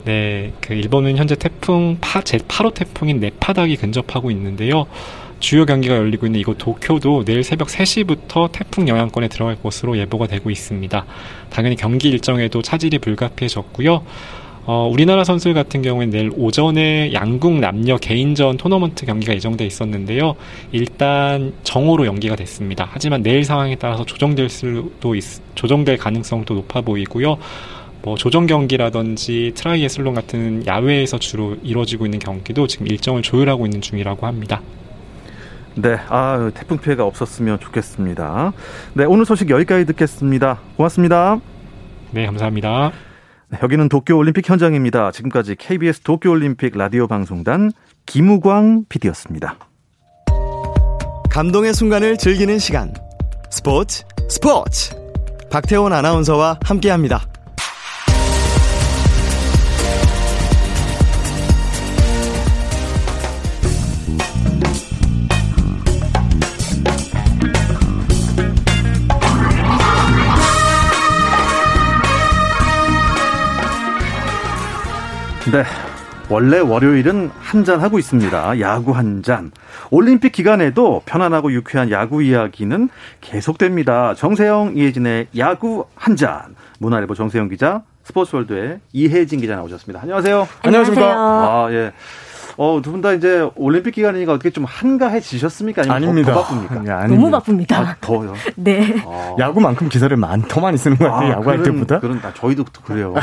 네, 0.05 0.53
그 0.61 0.75
일본은 0.75 1.17
현재 1.17 1.35
태풍 1.35 1.97
파, 2.00 2.21
제 2.23 2.38
8호 2.38 2.75
태풍인 2.75 3.21
네파닥이 3.21 3.76
근접하고 3.76 4.31
있는데요. 4.31 4.87
주요 5.45 5.67
경기가 5.67 5.95
열리고 5.95 6.25
있는 6.25 6.41
이곳 6.41 6.57
도쿄도 6.57 7.27
내일 7.27 7.45
새벽 7.45 7.69
3시부터 7.69 8.51
태풍 8.51 8.89
영향권에 8.89 9.29
들어갈 9.29 9.61
것으로 9.61 9.99
예보가 9.99 10.27
되고 10.27 10.49
있습니다. 10.49 11.05
당연히 11.51 11.77
경기 11.77 12.09
일정에도 12.09 12.63
차질이 12.63 12.99
불가피해졌고요. 12.99 14.03
어, 14.65 14.89
우리나라 14.91 15.23
선수들 15.23 15.53
같은 15.53 15.83
경우에는 15.83 16.11
내일 16.11 16.31
오전에 16.35 17.13
양궁 17.13 17.61
남녀 17.61 17.99
개인전 17.99 18.57
토너먼트 18.57 19.05
경기가 19.05 19.35
예정돼 19.35 19.67
있었는데요. 19.67 20.35
일단 20.73 21.53
정오로 21.63 22.07
연기가 22.07 22.37
됐습니다. 22.37 22.89
하지만 22.91 23.23
내일 23.23 23.45
상황에 23.45 23.77
따라서 23.77 24.07
조정될 24.07 24.49
수도 24.49 25.15
있, 25.15 25.25
조정될 25.57 25.99
가능성도 25.99 26.55
높아 26.55 26.81
보이고요. 26.81 27.37
뭐 28.01 28.17
조정 28.17 28.47
경기라든지 28.47 29.53
트라이애슬론 29.55 30.15
같은 30.15 30.67
야외에서 30.67 31.19
주로 31.19 31.59
이루어지고 31.63 32.07
있는 32.07 32.19
경기도 32.19 32.67
지금 32.67 32.87
일정을 32.87 33.21
조율하고 33.21 33.67
있는 33.67 33.83
중이라고 33.83 34.27
합니다. 34.27 34.63
네, 35.76 35.97
아 36.09 36.50
태풍 36.54 36.78
피해가 36.78 37.04
없었으면 37.04 37.59
좋겠습니다. 37.59 38.52
네, 38.95 39.04
오늘 39.04 39.25
소식 39.25 39.50
여기까지 39.50 39.87
듣겠습니다. 39.87 40.61
고맙습니다. 40.76 41.40
네, 42.12 42.26
감사합니다. 42.26 42.93
네, 43.49 43.59
여기는 43.62 43.88
도쿄올림픽 43.88 44.49
현장입니다. 44.49 45.11
지금까지 45.11 45.57
KBS 45.57 46.00
도쿄올림픽 46.00 46.76
라디오 46.76 47.07
방송단 47.07 47.73
김우광 48.07 48.85
PD였습니다. 48.88 49.57
감동의 51.31 51.75
순간을 51.75 52.16
즐기는 52.16 52.59
시간. 52.59 52.93
스포츠, 53.50 54.04
스포츠! 54.28 54.95
박태원 55.50 55.93
아나운서와 55.93 56.59
함께합니다. 56.64 57.34
네. 75.53 75.65
원래 76.31 76.59
월요일은 76.59 77.31
한 77.39 77.65
잔 77.65 77.81
하고 77.81 77.99
있습니다. 77.99 78.61
야구 78.61 78.93
한 78.93 79.23
잔. 79.23 79.51
올림픽 79.91 80.33
기간에도 80.33 81.03
편안하고 81.05 81.53
유쾌한 81.53 81.91
야구 81.91 82.23
이야기는 82.23 82.89
계속됩니다. 83.21 84.15
정세영, 84.15 84.73
이혜진의 84.77 85.29
야구 85.39 85.85
한 85.95 86.17
잔. 86.17 86.55
문화일보 86.79 87.15
정세영 87.15 87.49
기자, 87.49 87.83
스포츠월드의 88.05 88.81
이혜진 88.93 89.41
기자 89.41 89.55
나오셨습니다. 89.57 90.01
안녕하세요. 90.03 90.49
안녕하십니까. 90.63 91.07
아, 91.15 91.69
예. 91.71 91.93
어, 92.57 92.81
두 92.83 92.93
분 92.93 93.01
다 93.03 93.13
이제 93.13 93.49
올림픽 93.57 93.93
기간이니까 93.93 94.33
어떻게 94.33 94.51
좀 94.51 94.65
한가해지셨습니까? 94.65 95.83
아니면 95.83 95.97
아닙니다. 95.97 96.33
더, 96.35 96.43
더 96.43 96.47
바쁩니까? 96.47 96.75
예, 96.87 96.91
아닙니다. 96.91 97.15
너무 97.21 97.31
바쁩니다. 97.31 97.81
아, 97.81 97.97
더요? 98.01 98.35
네. 98.57 99.03
아. 99.07 99.35
야구만큼 99.39 99.89
기사를 99.89 100.15
많, 100.17 100.41
더 100.43 100.61
많이 100.61 100.77
쓰는 100.79 100.97
것 100.97 101.11
같아요. 101.11 101.33
야구할 101.33 101.59
그런, 101.59 101.75
때보다. 101.75 102.01
그런, 102.01 102.21
아, 102.23 102.33
저희도 102.35 102.65
그래요. 102.85 103.15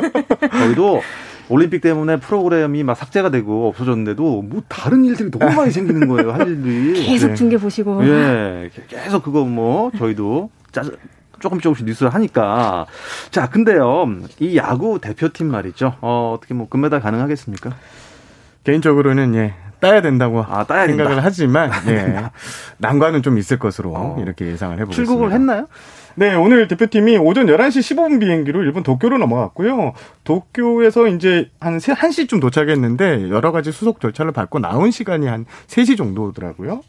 저희도 0.58 1.00
올림픽 1.52 1.80
때문에 1.80 2.16
프로그램이 2.16 2.82
막 2.82 2.94
삭제가 2.94 3.30
되고 3.30 3.68
없어졌는데도 3.68 4.42
뭐 4.42 4.62
다른 4.68 5.04
일들이 5.04 5.30
너무 5.30 5.54
많이 5.54 5.70
생기는 5.70 6.08
거예요. 6.08 6.32
할 6.32 6.48
일들이. 6.48 7.04
계속 7.04 7.28
네. 7.28 7.34
중계 7.34 7.56
보시고. 7.58 8.06
예. 8.06 8.70
계속 8.88 9.22
그거 9.22 9.44
뭐 9.44 9.90
저희도 9.98 10.50
짜 10.72 10.82
조금 11.40 11.60
조금씩 11.60 11.86
뉴스를 11.86 12.14
하니까. 12.14 12.86
자, 13.30 13.50
근데요. 13.50 14.06
이 14.38 14.56
야구 14.56 14.98
대표팀 15.00 15.48
말이죠. 15.48 15.96
어, 16.00 16.34
어떻게 16.36 16.54
뭐 16.54 16.68
금메달 16.68 17.00
가능하겠습니까? 17.00 17.74
개인적으로는 18.64 19.34
예, 19.34 19.54
따야 19.82 20.00
된다고 20.00 20.44
아, 20.48 20.62
따야 20.62 20.86
생각을 20.86 21.10
된다. 21.10 21.22
하지만 21.24 21.70
예, 21.88 22.30
난관은 22.78 23.22
좀 23.22 23.36
있을 23.36 23.58
것으로 23.58 23.92
어. 23.94 24.16
이렇게 24.22 24.46
예상을 24.46 24.78
해보겠습니다. 24.78 24.94
출국을 24.94 25.32
했나요? 25.32 25.66
네, 26.14 26.34
오늘 26.34 26.68
대표팀이 26.68 27.18
오전 27.18 27.46
11시 27.46 27.96
15분 27.96 28.20
비행기로 28.20 28.62
일본 28.62 28.84
도쿄로 28.84 29.18
넘어갔고요. 29.18 29.94
도쿄에서 30.22 31.08
이제 31.08 31.50
한 31.58 31.78
1시쯤 31.78 32.40
도착했는데 32.40 33.28
여러 33.30 33.50
가지 33.50 33.72
수속 33.72 34.00
절차를 34.00 34.30
밟고 34.30 34.60
나온 34.60 34.92
시간이 34.92 35.26
한 35.26 35.46
3시 35.66 35.96
정도더라고요. 35.96 36.82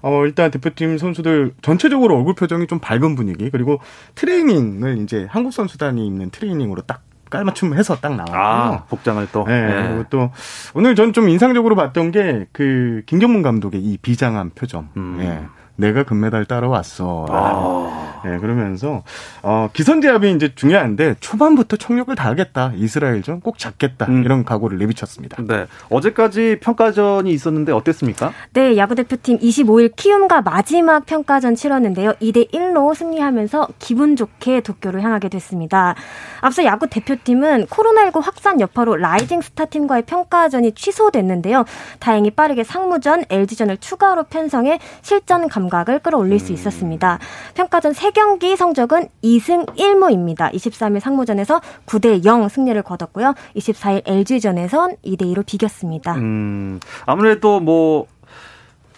어, 0.00 0.24
일단 0.24 0.50
대표팀 0.50 0.96
선수들 0.96 1.52
전체적으로 1.60 2.16
얼굴 2.16 2.34
표정이 2.34 2.66
좀 2.66 2.78
밝은 2.78 3.14
분위기 3.14 3.50
그리고 3.50 3.78
트레이닝을 4.14 4.98
이제 5.02 5.26
한국 5.28 5.52
선수단이 5.52 6.06
입는 6.06 6.30
트레이닝으로 6.30 6.82
딱 6.82 7.02
깔맞춤 7.30 7.74
해서 7.74 7.96
딱 7.96 8.14
나왔고요. 8.14 8.38
아, 8.40 8.84
복장을 8.88 9.26
또. 9.32 9.44
네, 9.44 9.52
예. 9.54 9.88
그리고 9.88 10.04
또 10.10 10.30
오늘 10.74 10.94
전 10.94 11.12
좀 11.12 11.28
인상적으로 11.28 11.74
봤던 11.76 12.10
게 12.12 12.46
그 12.52 13.02
김경문 13.06 13.42
감독의 13.42 13.80
이 13.80 13.96
비장한 13.98 14.50
표정. 14.54 14.88
음. 14.96 15.18
예. 15.20 15.40
내가 15.76 16.02
금메달 16.02 16.44
따러 16.44 16.82
왔어. 16.82 17.26
아. 17.30 18.17
예, 18.26 18.38
그러면서 18.38 19.02
어, 19.42 19.68
기선제압이 19.72 20.32
이제 20.32 20.54
중요한데 20.54 21.16
초반부터 21.20 21.76
총력을 21.76 22.14
다하겠다. 22.14 22.72
이스라엘전 22.76 23.40
꼭 23.40 23.58
잡겠다. 23.58 24.06
음. 24.06 24.22
이런 24.24 24.44
각오를 24.44 24.78
내비쳤습니다. 24.78 25.42
네. 25.42 25.66
어제까지 25.90 26.58
평가전이 26.60 27.30
있었는데 27.30 27.72
어땠습니까? 27.72 28.32
네, 28.52 28.76
야구 28.76 28.94
대표팀 28.94 29.38
25일 29.38 29.94
키움과 29.96 30.42
마지막 30.42 31.06
평가전 31.06 31.54
치렀는데요. 31.54 32.12
2대 32.14 32.50
1로 32.52 32.94
승리하면서 32.94 33.68
기분 33.78 34.16
좋게 34.16 34.60
도쿄를 34.60 35.02
향하게 35.02 35.28
됐습니다. 35.28 35.94
앞서 36.40 36.64
야구 36.64 36.88
대표팀은 36.88 37.66
코로나19 37.66 38.22
확산 38.22 38.60
여파로 38.60 38.96
라이징 38.96 39.40
스타 39.40 39.64
팀과의 39.64 40.02
평가전이 40.02 40.72
취소됐는데요. 40.72 41.64
다행히 41.98 42.30
빠르게 42.30 42.64
상무전, 42.64 43.24
LG전을 43.28 43.78
추가로 43.78 44.24
편성해 44.24 44.78
실전 45.02 45.48
감각을 45.48 46.00
끌어올릴 46.00 46.38
수 46.38 46.52
있었습니다. 46.52 47.18
평가전 47.54 47.92
3경기 48.08 48.56
성적은 48.56 49.08
2승 49.22 49.66
1무입니다. 49.76 50.52
23일 50.52 51.00
상무전에서 51.00 51.60
9대 51.86 52.24
0 52.24 52.48
승리를 52.48 52.80
거뒀고요. 52.82 53.34
24일 53.56 54.02
LG전에선 54.06 54.96
2대 55.04 55.22
2로 55.22 55.44
비겼습니다. 55.44 56.14
음, 56.14 56.80
아무래도 57.06 57.60
뭐 57.60 58.06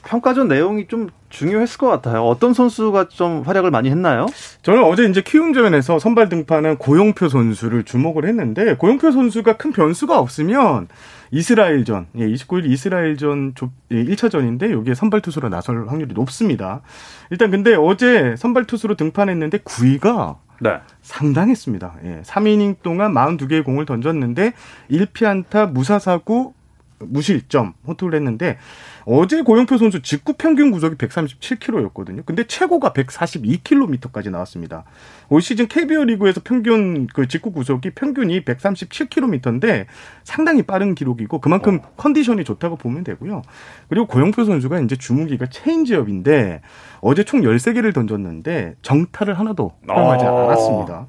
평가전 0.05 0.49
내용이 0.49 0.87
좀 0.89 1.09
중요했을 1.29 1.79
것 1.79 1.89
같아요. 1.89 2.25
어떤 2.25 2.55
선수가 2.55 3.09
좀 3.09 3.43
활약을 3.43 3.71
많이 3.71 3.91
했나요? 3.91 4.27
저는 4.63 4.83
어제 4.85 5.05
이제 5.05 5.23
키움전에서 5.23 5.99
선발 5.99 6.29
등판한 6.29 6.79
고용표 6.79 7.29
선수를 7.29 7.85
주목을 7.85 8.27
했는데 8.27 8.75
고용표 8.77 9.13
선수가 9.13 9.57
큰 9.57 9.73
변수가 9.73 10.19
없으면 10.19 10.89
이스라엘전, 11.33 12.09
예, 12.17 12.27
29일 12.27 12.71
이스라엘전 12.71 13.55
1차전인데 13.91 14.73
여기에 14.73 14.95
선발 14.95 15.21
투수로 15.21 15.49
나설 15.49 15.89
확률이 15.89 16.13
높습니다. 16.15 16.81
일단 17.31 17.51
근데 17.51 17.75
어제 17.75 18.35
선발 18.37 18.65
투수로 18.65 18.97
등판했는데 18.97 19.59
9위가 19.59 20.37
네. 20.61 20.79
상당했습니다. 21.03 21.95
예, 22.05 22.23
3이닝 22.25 22.83
동안 22.83 23.15
42개의 23.15 23.65
공을 23.65 23.87
던졌는데 23.87 24.53
1피안타 24.91 25.73
무사사구 25.73 26.53
무실점 26.99 27.73
호투를 27.87 28.15
했는데 28.19 28.59
어제 29.13 29.43
고용표 29.43 29.77
선수 29.77 30.03
직구 30.03 30.35
평균 30.35 30.71
구속이 30.71 30.95
137km였거든요. 30.95 32.25
근데 32.25 32.45
최고가 32.45 32.93
142km까지 32.93 34.31
나왔습니다. 34.31 34.85
올 35.29 35.43
시즌 35.43 35.67
KBO 35.67 36.05
리그에서 36.05 36.41
평균 36.45 37.09
그 37.09 37.27
직구 37.27 37.51
구속이 37.51 37.91
평균이 37.91 38.45
137km인데 38.45 39.87
상당히 40.23 40.63
빠른 40.63 40.95
기록이고 40.95 41.41
그만큼 41.41 41.81
컨디션이 41.97 42.45
좋다고 42.45 42.77
보면 42.77 43.03
되고요. 43.03 43.43
그리고 43.89 44.07
고용표 44.07 44.45
선수가 44.45 44.79
이제 44.79 44.95
주무기가 44.95 45.47
체인지업인데 45.47 46.61
어제 47.01 47.25
총 47.25 47.41
13개를 47.41 47.93
던졌는데 47.93 48.77
정타를 48.83 49.37
하나도 49.41 49.73
허용하지 49.89 50.25
어. 50.25 50.45
않았습니다. 50.45 51.09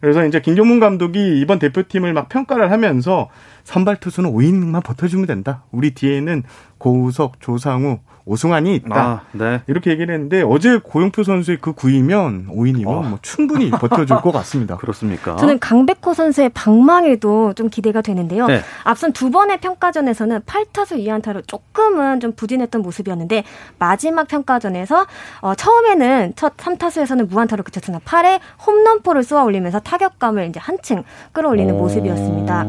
그래서 0.00 0.24
이제 0.24 0.40
김경문 0.40 0.80
감독이 0.80 1.40
이번 1.40 1.58
대표팀을 1.58 2.12
막 2.12 2.28
평가를 2.28 2.70
하면서 2.70 3.28
선발 3.64 3.96
투수는 3.96 4.30
5이닝만 4.32 4.82
버텨주면 4.84 5.26
된다. 5.26 5.64
우리 5.70 5.92
뒤에는 5.92 6.42
고우석, 6.78 7.40
조상우, 7.40 7.98
오승환이 8.28 8.74
있다. 8.76 9.00
아, 9.00 9.20
네. 9.32 9.62
이렇게 9.66 9.90
얘기를 9.90 10.12
했는데 10.12 10.42
어제 10.42 10.76
고용표 10.76 11.22
선수의 11.22 11.58
그 11.62 11.72
9위면 11.72 12.48
5인이면 12.48 12.86
어. 12.86 13.02
뭐 13.02 13.18
충분히 13.22 13.70
버텨줄 13.72 14.18
것 14.18 14.32
같습니다. 14.32 14.76
그렇습니까? 14.76 15.36
저는 15.36 15.58
강백호 15.58 16.12
선수의 16.12 16.50
방망이도 16.50 17.54
좀 17.54 17.70
기대가 17.70 18.02
되는데요. 18.02 18.46
네. 18.46 18.60
앞선 18.84 19.12
두 19.12 19.30
번의 19.30 19.60
평가전에서는 19.60 20.40
8타수 20.40 21.02
2안타로 21.02 21.48
조금은 21.48 22.20
좀 22.20 22.32
부진했던 22.32 22.82
모습이었는데 22.82 23.44
마지막 23.78 24.28
평가전에서 24.28 25.06
어, 25.40 25.54
처음에는 25.54 26.34
첫 26.36 26.54
3타수에서는 26.58 27.30
무안타로 27.30 27.62
그쳤으나 27.62 27.98
8회 28.00 28.40
홈런포를 28.66 29.22
쏘아 29.22 29.44
올리면서 29.44 29.80
타격감을 29.80 30.48
이제 30.48 30.60
한층 30.60 31.02
끌어올리는 31.32 31.74
오. 31.74 31.78
모습이었습니다. 31.78 32.66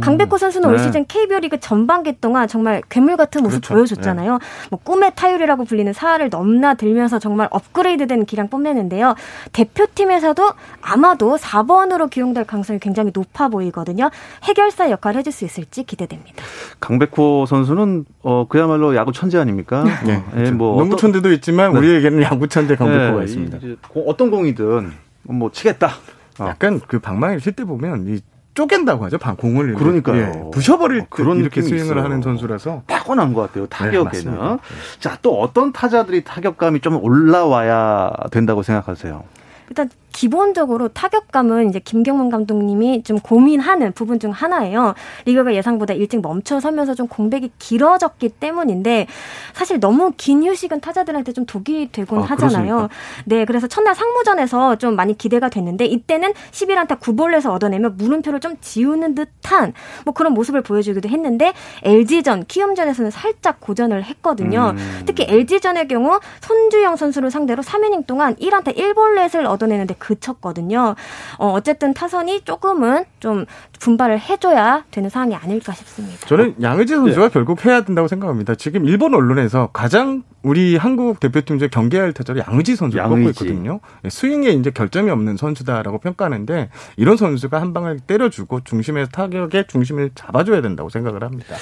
강백호 0.00 0.38
선수는 0.38 0.68
올 0.68 0.76
네. 0.76 0.84
시즌 0.84 1.04
KBO 1.06 1.40
리그 1.40 1.58
전반기 1.58 2.12
동안 2.20 2.46
정말 2.46 2.80
괴물 2.88 3.16
같은 3.16 3.42
모습 3.42 3.58
그렇죠. 3.58 3.74
보여줬잖아요. 3.74 4.38
뭐꿈 4.70 4.99
의 5.02 5.12
타율이라고 5.14 5.64
불리는 5.64 5.92
4할을 5.92 6.30
넘나들면서 6.30 7.18
정말 7.18 7.48
업그레이드된 7.50 8.24
기량 8.26 8.48
뽐내는데요. 8.48 9.14
대표팀에서도 9.52 10.52
아마도 10.82 11.36
4번으로 11.36 12.10
기용될 12.10 12.44
가능성이 12.44 12.78
굉장히 12.78 13.10
높아 13.14 13.48
보이거든요. 13.48 14.10
해결사 14.44 14.90
역할을 14.90 15.18
해줄 15.20 15.32
수 15.32 15.44
있을지 15.44 15.84
기대됩니다. 15.84 16.44
강백호 16.80 17.46
선수는 17.46 18.04
어 18.22 18.46
그야말로 18.48 18.94
야구 18.96 19.12
천재 19.12 19.38
아닙니까? 19.38 19.84
네, 20.04 20.22
예, 20.36 20.50
뭐 20.50 20.78
농구 20.78 20.96
천재도 20.96 21.32
있지만 21.32 21.72
네. 21.72 21.78
우리에게는 21.78 22.22
야구 22.22 22.48
천재 22.48 22.76
강백호가 22.76 23.20
예, 23.20 23.24
있습니다. 23.24 23.56
이제 23.58 23.76
공- 23.88 24.04
어떤 24.08 24.30
공이든 24.30 24.92
뭐 25.24 25.50
치겠다. 25.50 25.92
어. 26.38 26.46
약간 26.46 26.80
그 26.86 26.98
방망이를 26.98 27.40
칠 27.40 27.52
때 27.52 27.64
보면 27.64 28.06
이 28.08 28.20
쪼갠다고 28.54 29.04
하죠. 29.04 29.18
방 29.18 29.36
공을 29.36 29.74
그러니까요. 29.74 30.16
예, 30.46 30.50
부셔버릴 30.50 31.02
어, 31.02 31.06
그런 31.08 31.36
듯 31.38 31.42
이렇게 31.42 31.62
스윙을 31.62 31.84
있어요. 31.84 32.02
하는 32.02 32.20
선수라서 32.20 32.82
타고난 32.86 33.32
것 33.32 33.42
같아요. 33.42 33.66
타격에는. 33.66 34.04
맞습니다. 34.04 34.58
자, 34.98 35.18
또 35.22 35.40
어떤 35.40 35.72
타자들이 35.72 36.24
타격감이 36.24 36.80
좀 36.80 37.02
올라와야 37.02 38.10
된다고 38.30 38.62
생각하세요? 38.62 39.22
일단 39.68 39.88
기본적으로 40.12 40.88
타격감은 40.88 41.68
이제 41.70 41.78
김경문 41.78 42.30
감독님이 42.30 43.02
좀 43.02 43.18
고민하는 43.18 43.92
부분 43.92 44.18
중 44.18 44.30
하나예요. 44.30 44.94
리그가 45.24 45.54
예상보다 45.54 45.94
일찍 45.94 46.20
멈춰서면서 46.20 46.94
좀 46.94 47.08
공백이 47.08 47.52
길어졌기 47.58 48.28
때문인데 48.28 49.06
사실 49.52 49.80
너무 49.80 50.12
긴 50.16 50.44
휴식은 50.44 50.80
타자들한테 50.80 51.32
좀 51.32 51.46
독이 51.46 51.90
되곤 51.92 52.20
아, 52.20 52.22
하잖아요. 52.22 52.66
그렇습니까? 52.66 52.88
네, 53.24 53.44
그래서 53.44 53.66
첫날 53.66 53.94
상무전에서 53.94 54.76
좀 54.76 54.96
많이 54.96 55.16
기대가 55.16 55.48
됐는데 55.48 55.86
이때는 55.86 56.32
11안타 56.50 57.00
9볼넷을 57.00 57.50
얻어내며 57.50 57.90
물음표를 57.90 58.40
좀 58.40 58.56
지우는 58.60 59.14
듯한 59.14 59.72
뭐 60.04 60.14
그런 60.14 60.34
모습을 60.34 60.62
보여주기도 60.62 61.08
했는데 61.08 61.52
LG전, 61.82 62.44
키움전에서는 62.46 63.10
살짝 63.10 63.60
고전을 63.60 64.04
했거든요. 64.04 64.74
음. 64.76 65.02
특히 65.06 65.26
LG전의 65.28 65.88
경우 65.88 66.18
손주영 66.40 66.96
선수를 66.96 67.30
상대로 67.30 67.62
3이닝 67.62 68.06
동안 68.06 68.34
1안타 68.36 68.76
1볼넷을 68.76 69.46
얻어내는데 69.46 69.94
그쳤거든요. 70.00 70.96
어, 71.38 71.52
어쨌든 71.52 71.94
타선이 71.94 72.40
조금은 72.40 73.04
좀 73.20 73.46
분발을 73.78 74.18
해줘야 74.18 74.84
되는 74.90 75.08
상황이 75.08 75.36
아닐까 75.36 75.72
싶습니다. 75.72 76.26
저는 76.26 76.56
양의지 76.60 76.94
선수가 76.96 77.28
네. 77.28 77.32
결국 77.32 77.64
해야 77.64 77.82
된다고 77.82 78.08
생각합니다. 78.08 78.56
지금 78.56 78.84
일본 78.86 79.14
언론에서 79.14 79.70
가장 79.72 80.24
우리 80.42 80.76
한국 80.76 81.20
대표팀 81.20 81.58
중에 81.58 81.68
경계할 81.68 82.12
타자를 82.12 82.42
양의지 82.48 82.74
선수를 82.74 83.04
꼽고 83.04 83.14
양의지. 83.16 83.44
있거든요. 83.44 83.80
예, 84.04 84.08
스윙에 84.08 84.50
이제 84.50 84.70
결점이 84.70 85.10
없는 85.10 85.36
선수다라고 85.36 85.98
평가하는데 85.98 86.70
이런 86.96 87.16
선수가 87.16 87.60
한 87.60 87.72
방을 87.72 88.00
때려주고 88.00 88.60
중심의 88.64 89.08
타격의 89.12 89.66
중심을 89.68 90.10
잡아줘야 90.14 90.62
된다고 90.62 90.88
생각을 90.88 91.22
합니다. 91.22 91.54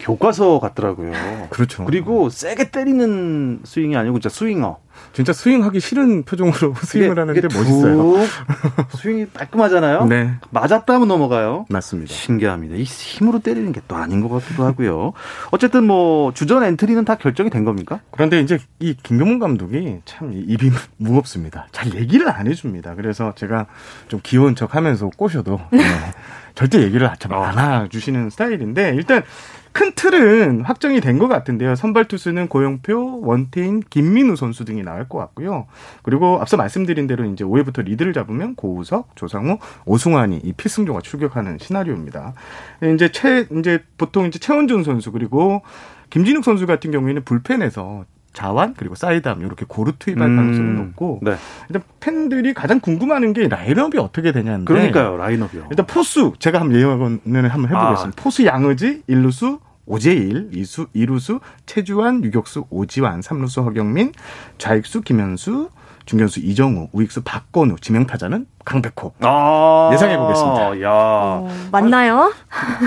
교과서 0.00 0.60
같더라고요. 0.60 1.12
그렇죠. 1.50 1.84
그리고 1.84 2.28
세게 2.30 2.70
때리는 2.70 3.60
스윙이 3.64 3.96
아니고 3.96 4.20
진짜 4.20 4.34
스윙어. 4.34 4.78
진짜 5.12 5.32
스윙하기 5.32 5.78
싫은 5.78 6.24
표정으로 6.24 6.74
스윙을 6.82 7.12
이게- 7.12 7.20
하는데 7.20 7.38
이게 7.38 7.48
멋있어요. 7.56 7.96
툭 7.96 8.98
스윙이 8.98 9.26
깔끔하잖아요. 9.32 10.06
네, 10.06 10.32
맞았다 10.50 10.94
하면 10.94 11.06
넘어가요. 11.08 11.66
맞습니다. 11.68 12.12
신기합니다. 12.12 12.74
이 12.74 12.82
힘으로 12.82 13.38
때리는 13.38 13.72
게 13.72 13.80
또 13.86 13.94
아닌 13.96 14.20
것 14.20 14.28
같기도 14.28 14.64
하고요. 14.64 15.12
어쨌든 15.50 15.84
뭐 15.84 16.32
주전 16.34 16.62
엔트리는 16.64 17.04
다 17.04 17.14
결정이 17.14 17.48
된 17.48 17.64
겁니까? 17.64 18.00
그런데 18.10 18.40
이제 18.40 18.58
이 18.80 18.94
김경문 19.02 19.38
감독이 19.38 20.00
참 20.04 20.32
입이 20.34 20.70
무겁습니다. 20.96 21.68
잘 21.72 21.94
얘기를 21.94 22.28
안 22.28 22.46
해줍니다. 22.48 22.96
그래서 22.96 23.32
제가 23.36 23.66
좀 24.08 24.20
귀여운 24.24 24.56
척 24.56 24.74
하면서 24.74 25.08
꼬셔도 25.16 25.60
네, 25.70 25.78
절대 26.58 26.82
얘기를 26.82 27.08
참 27.20 27.30
어. 27.30 27.44
안 27.44 27.84
해주시는 27.84 28.30
스타일인데 28.30 28.92
일단 28.96 29.22
큰 29.70 29.92
틀은 29.92 30.62
확정이 30.62 31.00
된 31.00 31.20
것 31.20 31.28
같은데요. 31.28 31.76
선발 31.76 32.06
투수는 32.06 32.48
고영표, 32.48 33.20
원태인, 33.22 33.80
김민우 33.88 34.34
선수 34.34 34.64
등이 34.64 34.82
나올 34.82 35.08
것 35.08 35.18
같고요. 35.18 35.68
그리고 36.02 36.40
앞서 36.40 36.56
말씀드린 36.56 37.06
대로 37.06 37.24
이제 37.26 37.44
5회부터 37.44 37.84
리드를 37.84 38.12
잡으면 38.12 38.56
고우석, 38.56 39.14
조상우, 39.14 39.58
오승환이 39.84 40.40
이 40.42 40.52
필승조가 40.52 41.00
출격하는 41.02 41.58
시나리오입니다. 41.60 42.34
이제 42.92 43.08
최 43.12 43.46
이제 43.56 43.84
보통 43.96 44.26
이제 44.26 44.40
최원준 44.40 44.82
선수 44.82 45.12
그리고 45.12 45.62
김진욱 46.10 46.42
선수 46.42 46.66
같은 46.66 46.90
경우에는 46.90 47.22
불펜에서 47.22 48.04
자완 48.32 48.74
그리고 48.76 48.94
사이담 48.94 49.40
이렇게 49.40 49.64
고루 49.66 49.92
투입할 49.98 50.28
음, 50.28 50.36
가능성이 50.36 50.72
높고 50.74 51.20
네. 51.22 51.36
일단 51.68 51.82
팬들이 52.00 52.54
가장 52.54 52.80
궁금해하는 52.80 53.32
게 53.32 53.48
라인업이 53.48 53.98
어떻게 53.98 54.32
되냐인데 54.32 54.64
그러니까요. 54.64 55.16
라인업이요. 55.16 55.66
일단 55.70 55.86
포수 55.86 56.32
제가 56.38 56.60
한번 56.60 56.78
예언을 56.78 57.48
한번 57.48 57.70
해보겠습니다. 57.70 58.20
아. 58.20 58.22
포수 58.22 58.44
양의지, 58.44 59.02
일루수 59.06 59.60
오재일, 59.86 60.50
이수, 60.52 60.86
이루수 60.92 61.40
최주환, 61.66 62.22
유격수 62.22 62.66
오지환, 62.68 63.22
삼루수 63.22 63.62
허경민, 63.62 64.12
좌익수 64.58 65.00
김현수, 65.00 65.70
중견수 66.08 66.40
이정우, 66.40 66.88
우익수 66.92 67.20
박건우, 67.22 67.76
지명타자는 67.80 68.46
강백호. 68.64 69.12
아, 69.20 69.90
예상해 69.92 70.16
보겠습니다. 70.16 70.80
야. 70.80 70.90
어, 70.90 71.48
맞나요? 71.70 72.32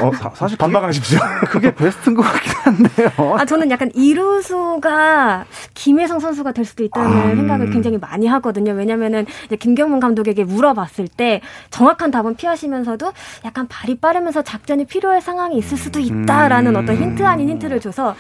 어, 0.02 0.12
사실 0.34 0.58
반박하십시오. 0.58 1.20
그게 1.50 1.74
베스트인 1.74 2.16
것 2.16 2.24
같긴 2.24 2.52
한데요. 2.64 3.36
아, 3.38 3.46
저는 3.46 3.70
약간 3.70 3.92
이루수가 3.94 5.46
김혜성 5.76 6.20
선수가 6.20 6.52
될 6.52 6.66
수도 6.66 6.84
있다는 6.84 7.12
아, 7.12 7.26
음. 7.26 7.36
생각을 7.36 7.70
굉장히 7.70 8.00
많이 8.00 8.26
하거든요. 8.26 8.74
왜냐면은 8.74 9.28
이제 9.46 9.56
김경문 9.56 10.00
감독에게 10.00 10.44
물어봤을 10.44 11.08
때 11.08 11.42
정확한 11.70 12.10
답은 12.10 12.36
피하시면서도 12.38 13.14
약간 13.46 13.68
발이 13.68 14.00
빠르면서 14.00 14.42
작전이 14.42 14.86
필요할 14.86 15.22
상황이 15.22 15.58
있을 15.58 15.78
수도 15.78 16.00
있다라는 16.00 16.76
음. 16.76 16.82
어떤 16.82 16.96
힌트 16.96 17.24
아닌 17.24 17.50
힌트를 17.50 17.80
줘서 17.82 18.16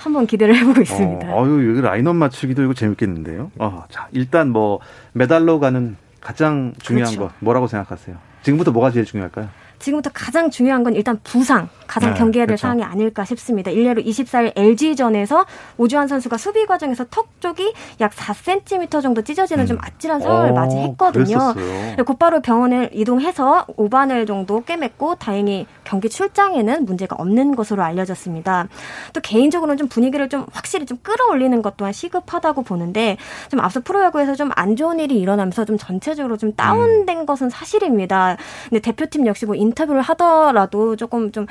한번 0.00 0.26
기대를 0.26 0.56
해보고 0.56 0.80
있습니다. 0.80 1.28
어, 1.34 1.44
아유, 1.44 1.70
여기 1.70 1.80
라인업 1.82 2.16
맞추기도 2.16 2.62
이거 2.62 2.72
재밌겠는데요. 2.74 3.50
어, 3.58 3.84
자, 3.90 4.08
일단 4.12 4.48
뭐 4.50 4.80
메달로 5.12 5.60
가는 5.60 5.96
가장 6.20 6.72
중요한 6.80 7.14
그렇죠. 7.14 7.28
거 7.28 7.34
뭐라고 7.40 7.66
생각하세요? 7.66 8.16
지금부터 8.42 8.72
뭐가 8.72 8.90
제일 8.90 9.04
중요할까요? 9.04 9.48
지금부터 9.80 10.10
가장 10.12 10.50
중요한 10.50 10.82
건 10.84 10.94
일단 10.94 11.18
부상, 11.24 11.68
가장 11.86 12.12
네, 12.12 12.18
경계해야 12.18 12.44
될 12.46 12.56
그렇죠. 12.56 12.62
사항이 12.62 12.82
아닐까 12.84 13.24
싶습니다. 13.24 13.70
일례로 13.70 14.02
24일 14.02 14.52
LG전에서 14.56 15.46
오주환 15.78 16.06
선수가 16.08 16.36
수비 16.36 16.66
과정에서 16.66 17.06
턱 17.10 17.40
쪽이 17.40 17.72
약 18.00 18.12
4cm 18.12 19.02
정도 19.02 19.22
찢어지는 19.22 19.66
좀 19.66 19.78
아찔한 19.80 20.20
상황을 20.20 20.50
어, 20.50 20.54
맞이했거든요. 20.54 21.24
그랬었어요. 21.54 21.96
네, 21.96 22.02
곧바로 22.02 22.40
병원을 22.40 22.90
이동해서 22.92 23.66
5바늘 23.76 24.26
정도 24.26 24.62
꿰맸고 24.62 25.18
다행히 25.18 25.66
경기 25.84 26.08
출장에는 26.08 26.84
문제가 26.84 27.16
없는 27.18 27.56
것으로 27.56 27.82
알려졌습니다. 27.82 28.68
또 29.12 29.20
개인적으로는 29.20 29.76
좀 29.78 29.88
분위기를 29.88 30.28
좀 30.28 30.46
확실히 30.52 30.86
좀 30.86 30.98
끌어올리는 31.02 31.60
것 31.62 31.76
또한 31.76 31.92
시급하다고 31.92 32.62
보는데 32.62 33.16
좀 33.50 33.60
앞서 33.60 33.80
프로야구에서 33.80 34.34
좀 34.34 34.50
안 34.56 34.74
좋은 34.76 34.98
일이 34.98 35.18
일어나면서 35.18 35.64
좀 35.64 35.78
전체적으로 35.78 36.36
좀 36.36 36.52
다운된 36.54 37.24
것은 37.24 37.48
사실입니다. 37.50 38.36
근데 38.68 38.80
대표팀 38.80 39.26
역시 39.26 39.46
뭐 39.46 39.54
인터뷰를 39.60 40.02
하더라도 40.02 40.96
조금 40.96 41.32
좀 41.32 41.46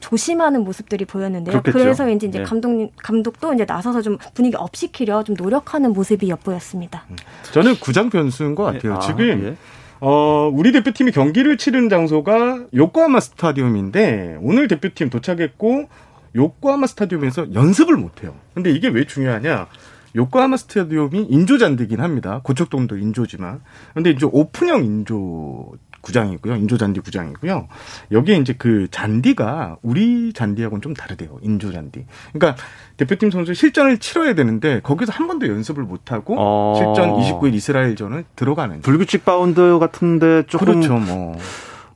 조심하는 0.00 0.64
모습들이 0.64 1.04
보였는데요. 1.04 1.52
그렇겠죠. 1.52 1.78
그래서 1.78 2.04
왠지 2.04 2.26
이제 2.26 2.38
네. 2.38 2.44
감독님 2.44 2.90
감독도 3.02 3.54
이제 3.54 3.64
나서서 3.64 4.02
좀 4.02 4.18
분위기 4.34 4.56
up 4.56 4.76
시키려 4.76 5.24
좀 5.24 5.34
노력하는 5.36 5.92
모습이 5.92 6.28
엿보였습니다. 6.28 7.06
저는 7.52 7.76
구장 7.76 8.10
변수인 8.10 8.54
것 8.54 8.64
같아요. 8.64 8.94
아, 8.94 8.98
지금 9.00 9.44
예. 9.44 9.56
어, 10.00 10.50
우리 10.52 10.72
대표팀이 10.72 11.12
경기를 11.12 11.56
치르는 11.56 11.88
장소가 11.88 12.66
요코하마 12.74 13.20
스타디움인데 13.20 14.38
오늘 14.42 14.68
대표팀 14.68 15.08
도착했고 15.08 15.88
요코하마 16.34 16.86
스타디움에서 16.88 17.54
연습을 17.54 17.96
못 17.96 18.22
해요. 18.22 18.34
근데 18.52 18.70
이게 18.70 18.88
왜 18.88 19.06
중요하냐? 19.06 19.68
요코하마 20.16 20.56
스타디움이 20.56 21.26
인조 21.28 21.58
잔디긴 21.58 22.00
합니다. 22.00 22.40
고척돔도 22.44 22.98
인조지만. 22.98 23.62
근데 23.94 24.10
이제 24.10 24.26
오픈형 24.30 24.84
인조 24.84 25.72
구장이고요. 26.04 26.56
인조 26.56 26.78
잔디 26.78 27.00
구장이고요. 27.00 27.68
여기에 28.12 28.36
이제 28.36 28.54
그 28.56 28.86
잔디가 28.90 29.78
우리 29.82 30.32
잔디하고는 30.32 30.82
좀 30.82 30.94
다르대요. 30.94 31.38
인조 31.42 31.72
잔디. 31.72 32.04
그러니까 32.32 32.62
대표팀 32.96 33.30
선수 33.30 33.54
실전을 33.54 33.98
치러야 33.98 34.34
되는데 34.34 34.80
거기서 34.80 35.12
한 35.12 35.26
번도 35.26 35.48
연습을 35.48 35.82
못 35.82 36.12
하고 36.12 36.36
어. 36.38 36.74
실전 36.76 37.14
29일 37.14 37.54
이스라엘전을 37.54 38.24
들어가는 38.36 38.82
불규칙 38.82 39.24
바운드 39.24 39.78
같은데 39.78 40.44
조금 40.46 40.66
그렇죠, 40.66 40.94
뭐. 40.98 41.36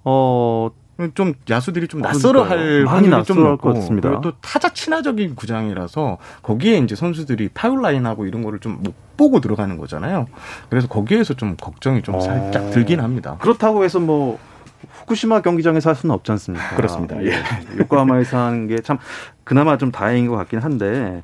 어, 0.05 0.71
좀 1.15 1.35
야수들이 1.49 1.87
좀 1.87 2.01
낯설어 2.01 2.43
할 2.43 2.59
그러니까요. 2.59 2.85
많이 2.87 3.09
확률이 3.09 3.11
좀 3.25 3.37
낯설어 3.37 3.51
할것 3.51 3.65
높고 3.67 3.81
같습니다. 3.81 4.09
그리고 4.09 4.21
또 4.23 4.33
타자 4.41 4.69
친화적인 4.73 5.37
구장이라서 5.37 6.19
거기에 6.43 6.79
이제 6.79 6.97
선수들이 6.97 7.51
파울 7.55 7.83
라인하고 7.83 8.27
이런 8.27 8.43
거를 8.43 8.59
좀 8.59 8.79
못 8.83 8.95
보고 9.19 9.41
들어가는 9.41 9.77
거잖아요. 9.79 10.29
그래서 10.71 10.87
거기에서 10.87 11.35
좀 11.35 11.57
걱정이 11.57 12.03
좀 12.03 12.15
어. 12.15 12.21
살짝 12.21 12.71
들긴 12.71 13.01
합니다. 13.01 13.37
그렇다고 13.41 13.83
해서 13.83 13.99
뭐 13.99 14.39
후쿠시마 14.93 15.41
경기장에서 15.43 15.91
할 15.91 15.97
수는 15.97 16.15
없지 16.15 16.31
않습니까? 16.33 16.77
그렇습니다. 16.77 17.21
예. 17.25 17.33
요코하마에서 17.81 18.39
하는 18.39 18.69
게 18.69 18.77
참 18.85 18.99
그나마 19.43 19.77
좀 19.77 19.91
다행인 19.91 20.29
것 20.29 20.37
같긴 20.37 20.61
한데 20.61 21.23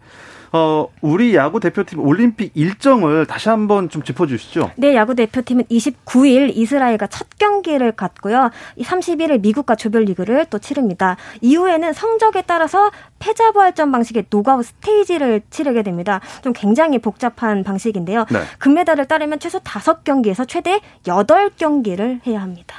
어, 0.54 0.86
우리 1.00 1.34
야구 1.34 1.58
대표팀 1.58 1.98
올림픽 1.98 2.52
일정을 2.54 3.26
다시 3.26 3.48
한번 3.48 3.88
좀 3.88 4.04
짚어주시죠. 4.04 4.70
네, 4.76 4.94
야구 4.94 5.16
대표팀은 5.16 5.64
29일 5.64 6.52
이스라엘과 6.54 7.08
첫 7.08 7.26
경기를 7.40 7.90
갖고요. 7.90 8.52
31일 8.78 9.40
미국과 9.40 9.74
조별리그를 9.74 10.46
또 10.50 10.60
치릅니다. 10.60 11.16
이후에는 11.40 11.92
성적에 11.92 12.42
따라서 12.46 12.92
패자부활전 13.18 13.90
방식의 13.90 14.26
노가웃 14.30 14.66
스테이지를 14.66 15.40
치르게 15.50 15.82
됩니다. 15.82 16.20
좀 16.42 16.52
굉장히 16.52 17.00
복잡한 17.00 17.64
방식인데요. 17.64 18.24
네. 18.30 18.38
금메달을 18.60 19.06
따려면 19.06 19.40
최소 19.40 19.58
5경기에서 19.58 20.46
최대 20.46 20.80
8경기를 21.04 22.24
해야 22.28 22.40
합니다. 22.40 22.76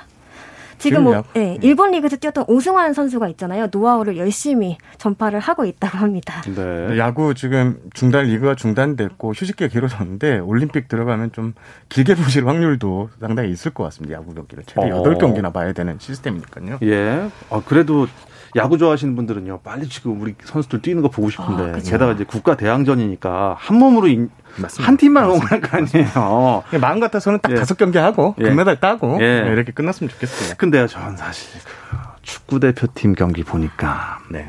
지금 0.77 1.03
뭐 1.03 1.23
네, 1.33 1.57
일본 1.61 1.91
리그에서 1.91 2.17
뛰었던 2.17 2.45
오승환 2.47 2.93
선수가 2.93 3.27
있잖아요. 3.29 3.67
노하우를 3.71 4.17
열심히 4.17 4.77
전파를 4.97 5.39
하고 5.39 5.65
있다고 5.65 5.97
합니다. 5.97 6.41
네. 6.43 6.97
야구 6.97 7.33
지금 7.33 7.79
중단 7.93 8.25
리그가 8.25 8.55
중단됐고 8.55 9.31
휴식기가 9.31 9.67
길어졌는데 9.69 10.39
올림픽 10.39 10.87
들어가면 10.87 11.31
좀 11.31 11.53
길게 11.89 12.15
보실 12.21 12.47
확률도 12.47 13.09
상당히 13.19 13.51
있을 13.51 13.71
것 13.71 13.83
같습니다. 13.85 14.15
야구 14.15 14.33
경기를 14.33 14.63
최대 14.65 14.91
어. 14.91 15.03
8경기나 15.03 15.51
봐야 15.53 15.73
되는 15.73 15.97
시스템이니까요. 15.99 16.79
예. 16.83 17.29
어, 17.49 17.63
그래도 17.65 18.07
야구 18.55 18.77
좋아하시는 18.77 19.15
분들은요, 19.15 19.59
빨리 19.63 19.87
지금 19.89 20.21
우리 20.21 20.33
선수들 20.41 20.81
뛰는 20.81 21.01
거 21.01 21.09
보고 21.09 21.29
싶은데, 21.29 21.73
아, 21.73 21.79
게다가 21.79 22.13
이제 22.13 22.23
국가 22.23 22.55
대항전이니까 22.55 23.55
한 23.59 23.77
몸으로 23.77 24.07
인, 24.07 24.29
한 24.79 24.97
팀만 24.97 25.25
응원할 25.25 25.61
거 25.61 25.77
아니에요. 25.77 26.63
마음 26.81 26.99
같아서는 26.99 27.39
딱 27.41 27.51
예. 27.51 27.55
다섯 27.55 27.77
경기 27.77 27.97
하고 27.97 28.35
예. 28.39 28.43
금메달 28.43 28.79
따고 28.79 29.17
예. 29.21 29.41
네, 29.41 29.51
이렇게 29.51 29.71
끝났으면 29.71 30.09
좋겠습니다. 30.09 30.55
근데요, 30.55 30.87
전 30.87 31.15
사실 31.17 31.59
그 31.63 31.97
축구 32.21 32.59
대표팀 32.59 33.13
경기 33.13 33.43
보니까 33.43 34.17
네. 34.31 34.47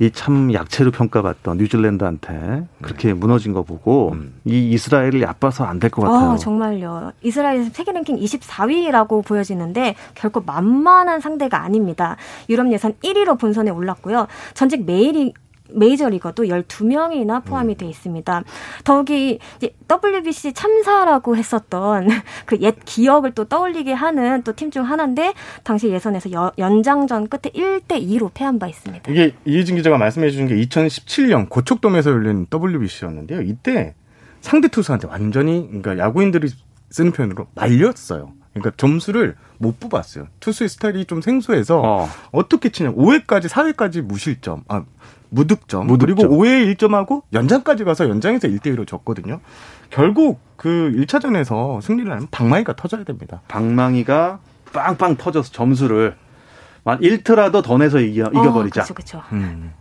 이참 0.00 0.52
약체로 0.52 0.90
평가받던 0.90 1.58
뉴질랜드한테 1.58 2.64
그렇게 2.82 3.08
네. 3.08 3.14
무너진 3.14 3.52
거 3.52 3.62
보고 3.62 4.10
음. 4.12 4.34
이 4.44 4.70
이스라엘을 4.70 5.22
얕봐서 5.22 5.64
안 5.64 5.78
될 5.78 5.90
것 5.90 6.02
같아요. 6.02 6.30
어, 6.30 6.36
정말요. 6.36 7.12
이스라엘 7.22 7.64
세계 7.66 7.92
랭킹 7.92 8.16
24위라고 8.18 9.24
보여지는데 9.24 9.94
결코 10.14 10.40
만만한 10.40 11.20
상대가 11.20 11.62
아닙니다. 11.62 12.16
유럽 12.48 12.72
예선 12.72 12.94
1위로 13.04 13.38
본선에 13.38 13.70
올랐고요. 13.70 14.26
전직 14.54 14.84
메일이 14.84 15.34
메이저리거도 15.74 16.44
12명이나 16.44 17.44
포함이 17.44 17.76
돼 17.76 17.86
있습니다. 17.86 18.42
더욱이 18.84 19.38
이제 19.56 19.74
WBC 19.88 20.52
참사라고 20.54 21.36
했었던 21.36 22.08
그 22.46 22.56
옛 22.60 22.76
기억을 22.84 23.32
또 23.32 23.44
떠올리게 23.44 23.92
하는 23.92 24.42
또 24.42 24.52
팀 24.52 24.70
중 24.70 24.84
하나인데 24.84 25.34
당시 25.62 25.88
예선에서 25.88 26.32
여, 26.32 26.52
연장전 26.58 27.28
끝에 27.28 27.52
1대 27.54 28.00
2로 28.06 28.30
패한 28.32 28.58
바 28.58 28.66
있습니다. 28.68 29.10
이게 29.10 29.34
이혜진 29.44 29.76
기자가 29.76 29.98
말씀해 29.98 30.30
주신 30.30 30.46
게 30.48 30.56
2017년 30.56 31.48
고척돔에서 31.48 32.10
열린 32.10 32.46
WBC였는데요. 32.52 33.42
이때 33.42 33.94
상대 34.40 34.68
투수한테 34.68 35.08
완전히 35.08 35.66
그러니까 35.68 35.98
야구인들이 35.98 36.48
쓰는 36.90 37.12
표현으로 37.12 37.46
말렸어요. 37.54 38.32
그러니까 38.52 38.72
점수를 38.76 39.36
못 39.58 39.80
뽑았어요. 39.80 40.28
투수의 40.40 40.68
스타일이 40.68 41.04
좀 41.06 41.20
생소해서 41.20 42.08
어. 42.32 42.48
떻게 42.48 42.68
치냐. 42.68 42.92
5회까지 42.92 43.48
4회까지 43.48 44.02
무실점. 44.02 44.62
아, 44.68 44.84
무득점. 45.34 45.86
무득점. 45.86 46.16
그리고 46.16 46.34
5회 46.36 46.74
1점하고 46.76 47.22
연장까지 47.32 47.84
가서 47.84 48.08
연장에서 48.08 48.48
1대 48.48 48.74
1로 48.74 48.86
졌거든요. 48.86 49.40
결국 49.90 50.40
그 50.56 50.92
1차전에서 50.96 51.80
승리를 51.82 52.10
하면 52.10 52.28
방망이가 52.30 52.76
터져야 52.76 53.04
됩니다. 53.04 53.42
방망이가 53.48 54.38
빵빵 54.72 55.16
터져서 55.16 55.52
점수를 55.52 56.16
만 56.84 57.00
1트라도 57.00 57.62
더 57.62 57.78
내서 57.78 57.98
이겨, 58.00 58.24
이겨버리자. 58.26 58.82
어, 58.82 58.84
그렇죠, 58.84 58.94
그렇죠. 58.94 59.22
음. 59.32 59.72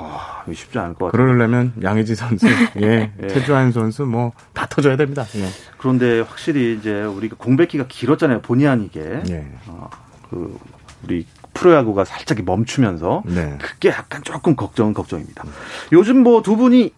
아, 0.00 0.44
쉽지 0.52 0.78
않을 0.78 0.94
것 0.94 1.06
같아요. 1.06 1.10
그러려면 1.10 1.72
양의지 1.82 2.14
선수, 2.14 2.46
예, 2.80 3.10
예. 3.20 3.28
최주환 3.28 3.72
선수 3.72 4.04
뭐 4.06 4.32
다 4.54 4.64
터져야 4.66 4.96
됩니다. 4.96 5.24
예. 5.36 5.48
그런데 5.76 6.20
확실히 6.20 6.76
이제 6.78 7.02
우리가 7.02 7.34
공백기가 7.36 7.84
길었잖아요. 7.88 8.40
본의 8.42 8.68
아니게. 8.68 9.22
예. 9.28 9.46
어, 9.66 9.88
그 10.30 10.56
우리 11.04 11.26
프로야구가 11.54 12.04
살짝 12.04 12.38
멈추면서 12.44 13.22
네. 13.26 13.56
그게 13.60 13.88
약간 13.90 14.22
조금 14.22 14.54
걱정은 14.56 14.94
걱정입니다. 14.94 15.44
요즘 15.92 16.22
뭐 16.22 16.42
두 16.42 16.56
분이 16.56 16.92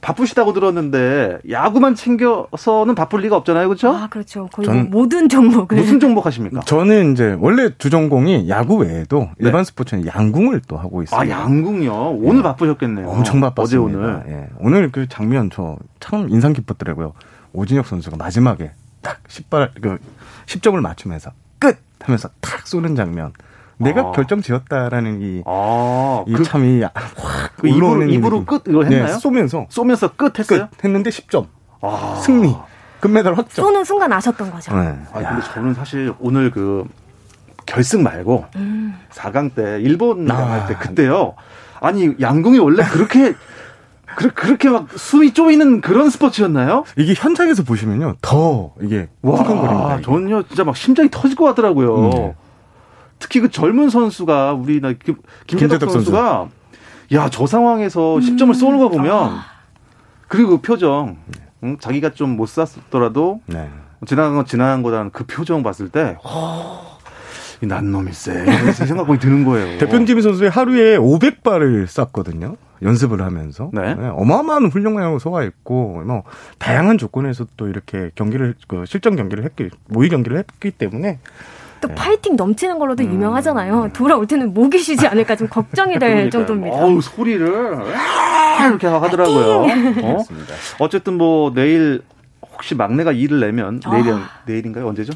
바쁘시다고 0.00 0.54
들었는데 0.54 1.40
야구만 1.50 1.94
챙겨서는 1.94 2.94
바쁠 2.94 3.20
리가 3.20 3.36
없잖아요, 3.36 3.68
그렇죠? 3.68 3.90
아, 3.94 4.06
그렇죠. 4.08 4.48
거의 4.50 4.64
전, 4.64 4.88
뭐 4.90 5.02
모든 5.02 5.28
종목을 5.28 5.76
무슨 5.76 6.00
종목 6.00 6.24
하십니까? 6.24 6.62
저는 6.62 7.12
이제 7.12 7.36
원래 7.38 7.68
주 7.76 7.90
전공이 7.90 8.48
야구 8.48 8.76
외에도 8.76 9.28
네. 9.36 9.46
일반 9.46 9.62
스포츠는 9.62 10.06
양궁을 10.06 10.62
또 10.68 10.78
하고 10.78 11.02
있어요. 11.02 11.20
아, 11.20 11.28
양궁요? 11.28 12.12
오늘 12.12 12.36
네. 12.36 12.42
바쁘셨겠네요. 12.44 13.08
엄청 13.10 13.40
바빴습니다. 13.42 13.62
어제 13.62 13.76
오늘. 13.76 14.22
예. 14.28 14.48
오늘 14.60 14.90
그 14.90 15.06
장면 15.06 15.50
저 15.50 15.76
참 16.00 16.30
인상 16.30 16.54
깊었더라고요. 16.54 17.12
오진혁 17.52 17.86
선수가 17.86 18.16
마지막에 18.16 18.72
딱 19.02 19.18
10발 19.28 19.68
그 19.82 19.98
10점을 20.46 20.80
맞추면서 20.80 21.30
끝 21.58 21.76
하면서 22.00 22.30
탁 22.40 22.66
쏘는 22.66 22.96
장면. 22.96 23.32
내가 23.80 24.00
아. 24.02 24.12
결정 24.12 24.42
지었다라는 24.42 25.20
이, 25.22 25.42
아, 25.46 26.24
이 26.26 26.32
그, 26.32 26.42
참이 26.42 26.82
확 26.82 27.56
그 27.56 27.68
입으로, 27.68 28.02
입으로 28.04 28.44
끝 28.44 28.62
이거 28.68 28.82
했나요? 28.82 29.06
네, 29.06 29.12
쏘면서 29.18 29.66
쏘면서 29.68 30.08
끝 30.16 30.38
했어요? 30.38 30.68
끝 30.70 30.84
했는데 30.84 31.10
10점. 31.10 31.46
아. 31.82 32.20
승리. 32.24 32.54
금메달 33.00 33.32
확정. 33.34 33.64
쏘는 33.64 33.84
순간 33.84 34.12
아셨던 34.12 34.50
거죠. 34.50 34.76
네. 34.76 34.94
아 35.12 35.18
근데 35.20 35.42
저는 35.54 35.74
사실 35.74 36.12
오늘 36.20 36.50
그 36.50 36.84
결승 37.66 38.02
말고 38.02 38.44
음. 38.56 38.98
4강 39.10 39.54
때 39.54 39.78
일본 39.80 40.24
나갈 40.26 40.60
아. 40.60 40.66
때 40.66 40.74
그때요. 40.74 41.34
아니 41.80 42.14
양궁이 42.20 42.58
원래 42.58 42.82
그렇게 42.84 43.34
그, 44.16 44.28
그렇게 44.30 44.68
막 44.68 44.88
숨이 44.94 45.32
쪼이는 45.32 45.80
그런 45.80 46.10
스포츠였나요? 46.10 46.84
이게 46.96 47.14
현장에서 47.16 47.62
보시면요 47.62 48.16
더 48.20 48.72
이게 48.82 49.08
와, 49.22 50.00
저는요 50.02 50.42
진짜 50.42 50.64
막 50.64 50.76
심장이 50.76 51.08
터질 51.10 51.36
것 51.36 51.44
같더라고요. 51.44 52.10
음. 52.10 52.32
특히 53.20 53.38
그 53.40 53.48
젊은 53.50 53.88
선수가 53.90 54.54
우리나 54.54 54.94
김재덕 55.46 55.88
선수가 55.90 56.48
야 57.12 57.28
저 57.30 57.46
상황에서 57.46 58.16
음. 58.16 58.20
10점을 58.20 58.52
쏘는 58.54 58.78
거 58.78 58.88
보면 58.88 59.12
아. 59.16 59.44
그리고 60.28 60.50
그 60.50 60.60
표정 60.62 61.16
응? 61.62 61.76
자기가 61.78 62.10
좀 62.14 62.36
못 62.36 62.46
쐈더라도 62.46 63.40
네. 63.46 63.68
지나간 64.06 64.34
건 64.36 64.44
지나간 64.46 64.82
거다는 64.82 65.10
그 65.12 65.24
표정 65.26 65.62
봤을 65.62 65.88
때 65.90 66.16
이난 67.62 67.92
놈일세 67.92 68.46
생각이 68.72 69.18
드는 69.18 69.44
거예요. 69.44 69.78
대표팀 69.78 70.20
선수의 70.22 70.48
하루에 70.50 70.96
500발을 70.96 71.86
쐈거든요. 71.86 72.56
연습을 72.82 73.20
하면서 73.20 73.70
네. 73.74 73.94
네, 73.94 74.08
어마어마한 74.08 74.70
훈련량을 74.70 75.20
소화했고 75.20 76.02
뭐 76.06 76.22
다양한 76.58 76.96
조건에서 76.96 77.44
또 77.58 77.68
이렇게 77.68 78.10
경기를 78.14 78.54
그 78.66 78.84
실전 78.86 79.16
경기를 79.16 79.44
했기 79.44 79.68
모의 79.88 80.08
경기를 80.08 80.38
했기 80.38 80.70
때문에 80.70 81.18
또 81.80 81.88
네. 81.88 81.94
파이팅 81.94 82.36
넘치는 82.36 82.78
걸로도 82.78 83.02
음. 83.04 83.12
유명하잖아요. 83.12 83.90
돌아올 83.92 84.26
때는 84.26 84.54
목이 84.54 84.78
쉬지 84.78 85.06
않을까 85.06 85.36
좀 85.36 85.48
걱정이 85.48 85.98
될 85.98 86.30
정도입니다. 86.30 86.76
어우, 86.76 87.00
소리를 87.00 87.46
이렇게 88.68 88.86
하더라고요. 88.86 89.66
어? 90.02 90.24
어쨌든 90.78 91.14
뭐 91.14 91.52
내일 91.54 92.02
혹시 92.52 92.74
막내가 92.74 93.12
일을 93.12 93.40
내면 93.40 93.80
아. 93.84 93.90
내일 93.90 94.14
내일인가요? 94.46 94.86
언제죠? 94.88 95.12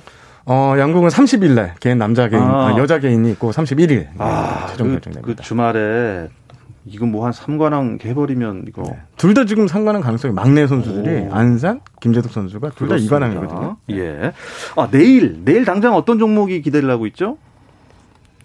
어, 0.47 0.75
양궁은 0.79 1.09
30일 1.09 1.53
날 1.53 1.75
개인 1.81 1.99
남자 1.99 2.29
개인 2.29 2.43
아. 2.43 2.69
아 2.69 2.79
여자 2.79 2.99
개인이 2.99 3.31
있고 3.33 3.51
31일 3.51 4.09
아, 4.19 4.67
최종 4.71 4.89
그, 4.89 4.93
결정됩니다. 4.95 5.21
그 5.23 5.43
주말에 5.43 6.29
이거 6.87 7.07
뭐한 7.07 7.33
3관왕 7.33 8.05
해버리면 8.05 8.65
이거 8.69 8.83
네. 8.83 8.99
둘다 9.17 9.47
지금 9.47 9.67
3관왕 9.67 10.03
가능성이 10.03 10.35
막내 10.35 10.67
선수들이 10.67 11.29
오. 11.29 11.29
안산, 11.33 11.81
김재덕 12.01 12.31
선수가 12.31 12.71
둘 12.71 12.89
다 12.89 12.97
2관왕이거든요. 12.97 13.77
예. 13.93 14.33
아 14.77 14.89
내일 14.91 15.45
내일 15.45 15.65
당장 15.65 15.95
어떤 15.95 16.19
종목이 16.19 16.61
기대를 16.61 16.91
하고 16.91 17.07
있죠? 17.07 17.39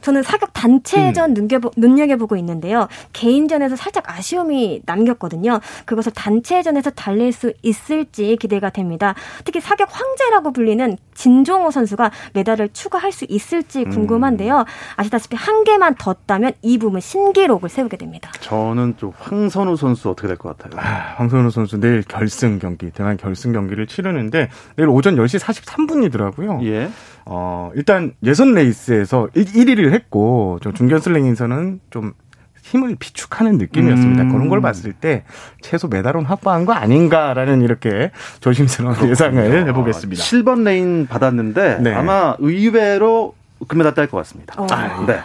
저는 0.01 0.23
사격 0.23 0.53
단체전 0.53 1.35
음. 1.37 1.47
눈여겨보 1.77 2.27
고 2.27 2.35
있는데요. 2.37 2.87
개인전에서 3.13 3.75
살짝 3.75 4.03
아쉬움이 4.07 4.81
남겼거든요. 4.85 5.59
그것을 5.85 6.11
단체전에서 6.13 6.91
달랠 6.91 7.31
수 7.31 7.53
있을지 7.61 8.37
기대가 8.39 8.69
됩니다. 8.69 9.13
특히 9.45 9.59
사격 9.59 9.89
황제라고 9.91 10.51
불리는 10.53 10.97
진종호 11.15 11.71
선수가 11.71 12.11
메달을 12.33 12.69
추가할 12.73 13.11
수 13.11 13.25
있을지 13.29 13.81
음. 13.83 13.89
궁금한데요. 13.89 14.65
아시다시피 14.95 15.35
한 15.35 15.63
개만 15.63 15.95
더 15.95 16.13
따면 16.25 16.53
이 16.61 16.77
부분 16.77 17.01
신기록을 17.01 17.69
세우게 17.69 17.97
됩니다. 17.97 18.31
저는 18.39 18.95
좀 18.97 19.11
황선우 19.19 19.75
선수 19.75 20.09
어떻게 20.09 20.27
될 20.27 20.37
것 20.37 20.57
같아요? 20.57 20.79
아, 20.81 21.15
황선우 21.17 21.49
선수 21.51 21.79
내일 21.79 22.01
결승 22.03 22.59
경기, 22.59 22.89
대만 22.91 23.17
결승 23.17 23.51
경기를 23.51 23.87
치르는데 23.87 24.49
내일 24.77 24.89
오전 24.89 25.15
10시 25.15 25.39
43분이더라고요. 25.39 26.65
예. 26.65 26.89
어, 27.25 27.71
일단 27.75 28.13
예선 28.23 28.53
레이스에서 28.53 29.27
1위를 29.35 29.88
했고, 29.93 30.59
저 30.63 30.71
준결승에서는 30.71 31.79
좀 31.89 32.13
힘을 32.61 32.95
비축하는 32.99 33.57
느낌이었습니다. 33.57 34.23
음. 34.23 34.31
그런 34.31 34.47
걸 34.49 34.61
봤을 34.61 34.93
때 34.93 35.23
최소 35.61 35.87
메달은 35.87 36.25
확보한 36.25 36.65
거 36.65 36.73
아닌가라는 36.73 37.61
이렇게 37.63 38.11
조심스러운 38.41 38.93
그렇군요. 38.93 39.11
예상을 39.11 39.67
해보겠습니다. 39.69 40.21
7번 40.21 40.63
레인 40.65 41.07
받았는데 41.07 41.79
네. 41.81 41.93
아마 41.93 42.35
의외로 42.39 43.33
금메달 43.67 43.93
딸 43.95 44.07
것 44.07 44.17
같습니다. 44.17 44.53
어. 44.57 44.67
아, 44.71 45.03
네. 45.07 45.19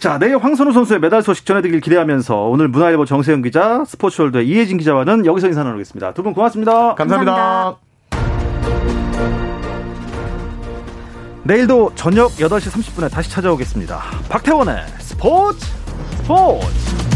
자, 0.00 0.18
내일 0.18 0.36
황선우 0.36 0.72
선수의 0.72 1.00
메달 1.00 1.22
소식 1.22 1.46
전해드리길 1.46 1.80
기대하면서 1.80 2.42
오늘 2.48 2.68
문화일보 2.68 3.06
정세영 3.06 3.42
기자, 3.42 3.84
스포츠월드의 3.86 4.46
이혜진 4.46 4.76
기자와는 4.78 5.24
여기서 5.26 5.46
인사 5.48 5.64
나누겠습니다. 5.64 6.12
두 6.12 6.22
분 6.22 6.34
고맙습니다. 6.34 6.94
감사합니다. 6.94 7.78
감사합니다. 8.10 9.61
내일도 11.44 11.92
저녁 11.96 12.30
8시 12.32 12.70
30분에 12.70 13.10
다시 13.10 13.28
찾아오겠습니다. 13.30 14.00
박태원의 14.28 14.86
스포츠 15.00 15.66
스포츠! 16.22 17.11